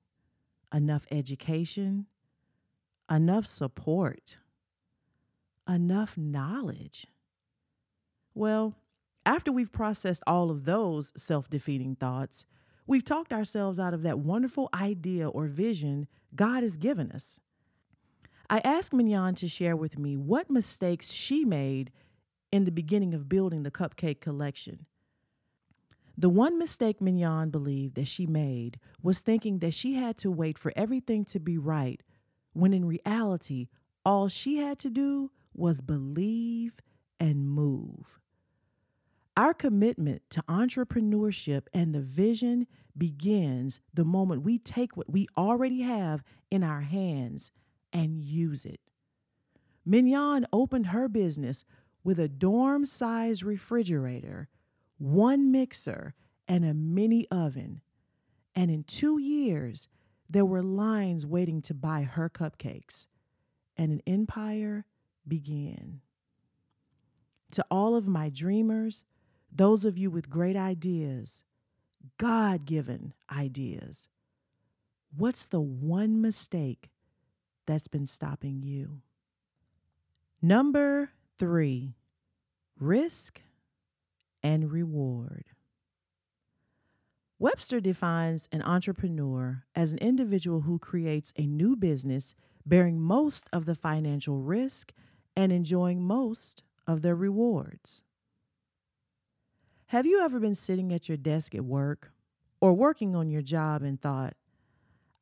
[0.73, 2.07] enough education,
[3.11, 4.37] enough support,
[5.69, 7.09] enough knowledge.
[8.33, 8.77] Well,
[9.27, 12.47] after we've processed all of those self defeating thoughts,
[12.87, 17.41] we've talked ourselves out of that wonderful idea or vision God has given us.
[18.49, 21.91] I asked Mignon to share with me what mistakes she made
[22.53, 24.87] in the beginning of building the cupcake collection.
[26.17, 30.57] The one mistake Mignon believed that she made was thinking that she had to wait
[30.57, 32.01] for everything to be right,
[32.53, 33.67] when in reality,
[34.05, 36.81] all she had to do was believe
[37.19, 38.21] and move.
[39.37, 42.67] Our commitment to entrepreneurship and the vision
[42.97, 47.51] begins the moment we take what we already have in our hands
[47.93, 48.81] and use it.
[49.85, 51.65] Mignon opened her business
[52.03, 54.49] with a dorm sized refrigerator,
[54.97, 56.15] one mixer,
[56.49, 57.83] and a mini oven.
[58.55, 59.89] And in two years,
[60.31, 63.07] there were lines waiting to buy her cupcakes,
[63.77, 64.87] and an empire
[65.29, 66.01] began.
[67.53, 69.05] To all of my dreamers,
[69.53, 71.43] those of you with great ideas,
[72.19, 74.09] God given ideas,
[75.17, 76.91] what's the one mistake
[77.67, 79.03] that's been stopping you.
[80.41, 81.95] Number three,
[82.79, 83.41] risk
[84.43, 85.47] and reward.
[87.39, 92.35] Webster defines an entrepreneur as an individual who creates a new business
[92.65, 94.93] bearing most of the financial risk
[95.37, 98.05] and enjoying most of the rewards.
[99.87, 102.13] Have you ever been sitting at your desk at work
[102.61, 104.35] or working on your job and thought,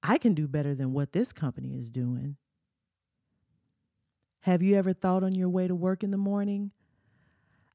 [0.02, 2.36] I can do better than what this company is doing.
[4.40, 6.72] Have you ever thought on your way to work in the morning?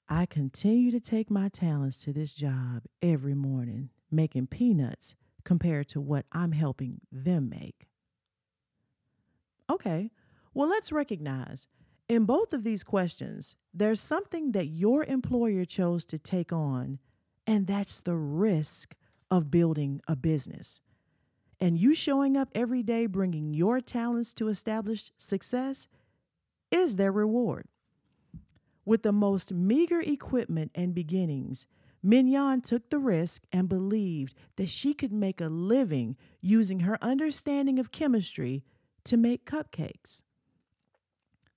[0.08, 6.02] I continue to take my talents to this job every morning, making peanuts compared to
[6.02, 7.88] what I'm helping them make.
[9.70, 10.12] Okay,
[10.54, 11.68] well, let's recognize
[12.10, 17.00] in both of these questions, there's something that your employer chose to take on,
[17.48, 18.96] and that's the risk
[19.32, 20.82] of building a business
[21.60, 25.88] and you showing up every day bringing your talents to establish success
[26.72, 27.66] is their reward.
[28.86, 31.68] With the most meager equipment and beginnings,
[32.02, 37.78] Mignon took the risk and believed that she could make a living using her understanding
[37.78, 38.64] of chemistry
[39.04, 40.24] to make cupcakes.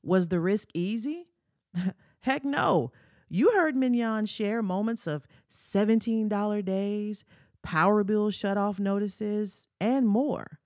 [0.03, 1.29] Was the risk easy?
[2.21, 2.93] Heck no.
[3.29, 7.25] You heard Mignon share moments of $17 days,
[7.63, 10.59] power bill shutoff notices, and more.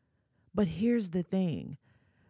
[0.55, 1.77] But here's the thing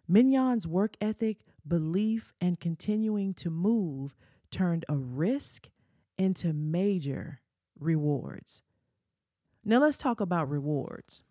[0.09, 4.16] Mignon's work ethic, belief, and continuing to move
[4.51, 5.69] turned a risk
[6.19, 7.41] into major
[7.78, 8.62] rewards.
[9.65, 11.24] Now let's talk about rewards.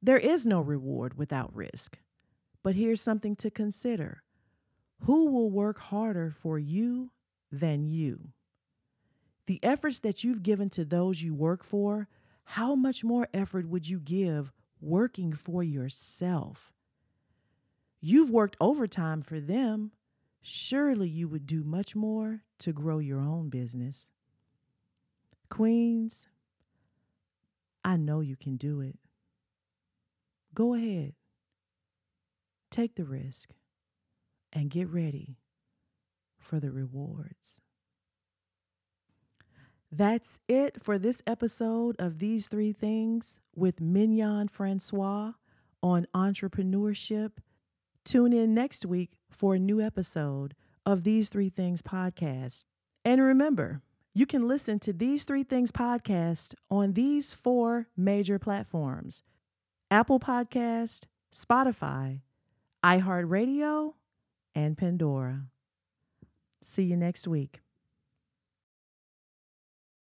[0.00, 1.98] There is no reward without risk.
[2.62, 4.22] But here's something to consider
[5.02, 7.10] who will work harder for you
[7.50, 8.32] than you?
[9.46, 12.08] the efforts that you've given to those you work for,
[12.44, 16.72] how much more effort would you give working for yourself?
[18.00, 19.92] You've worked overtime for them.
[20.40, 24.10] Surely you would do much more to grow your own business.
[25.48, 26.26] Queens,
[27.84, 28.98] I know you can do it.
[30.54, 31.14] Go ahead,
[32.70, 33.50] take the risk,
[34.52, 35.36] and get ready
[36.38, 37.56] for the rewards.
[39.90, 45.32] That's it for this episode of These Three Things with Mignon Francois
[45.82, 47.32] on entrepreneurship.
[48.04, 50.54] Tune in next week for a new episode
[50.86, 52.64] of These Three Things podcast.
[53.04, 53.82] And remember,
[54.14, 59.22] you can listen to These Three Things podcast on these four major platforms
[59.90, 61.02] Apple Podcast,
[61.34, 62.20] Spotify,
[62.82, 63.92] iHeartRadio,
[64.54, 65.46] and Pandora.
[66.62, 67.61] See you next week.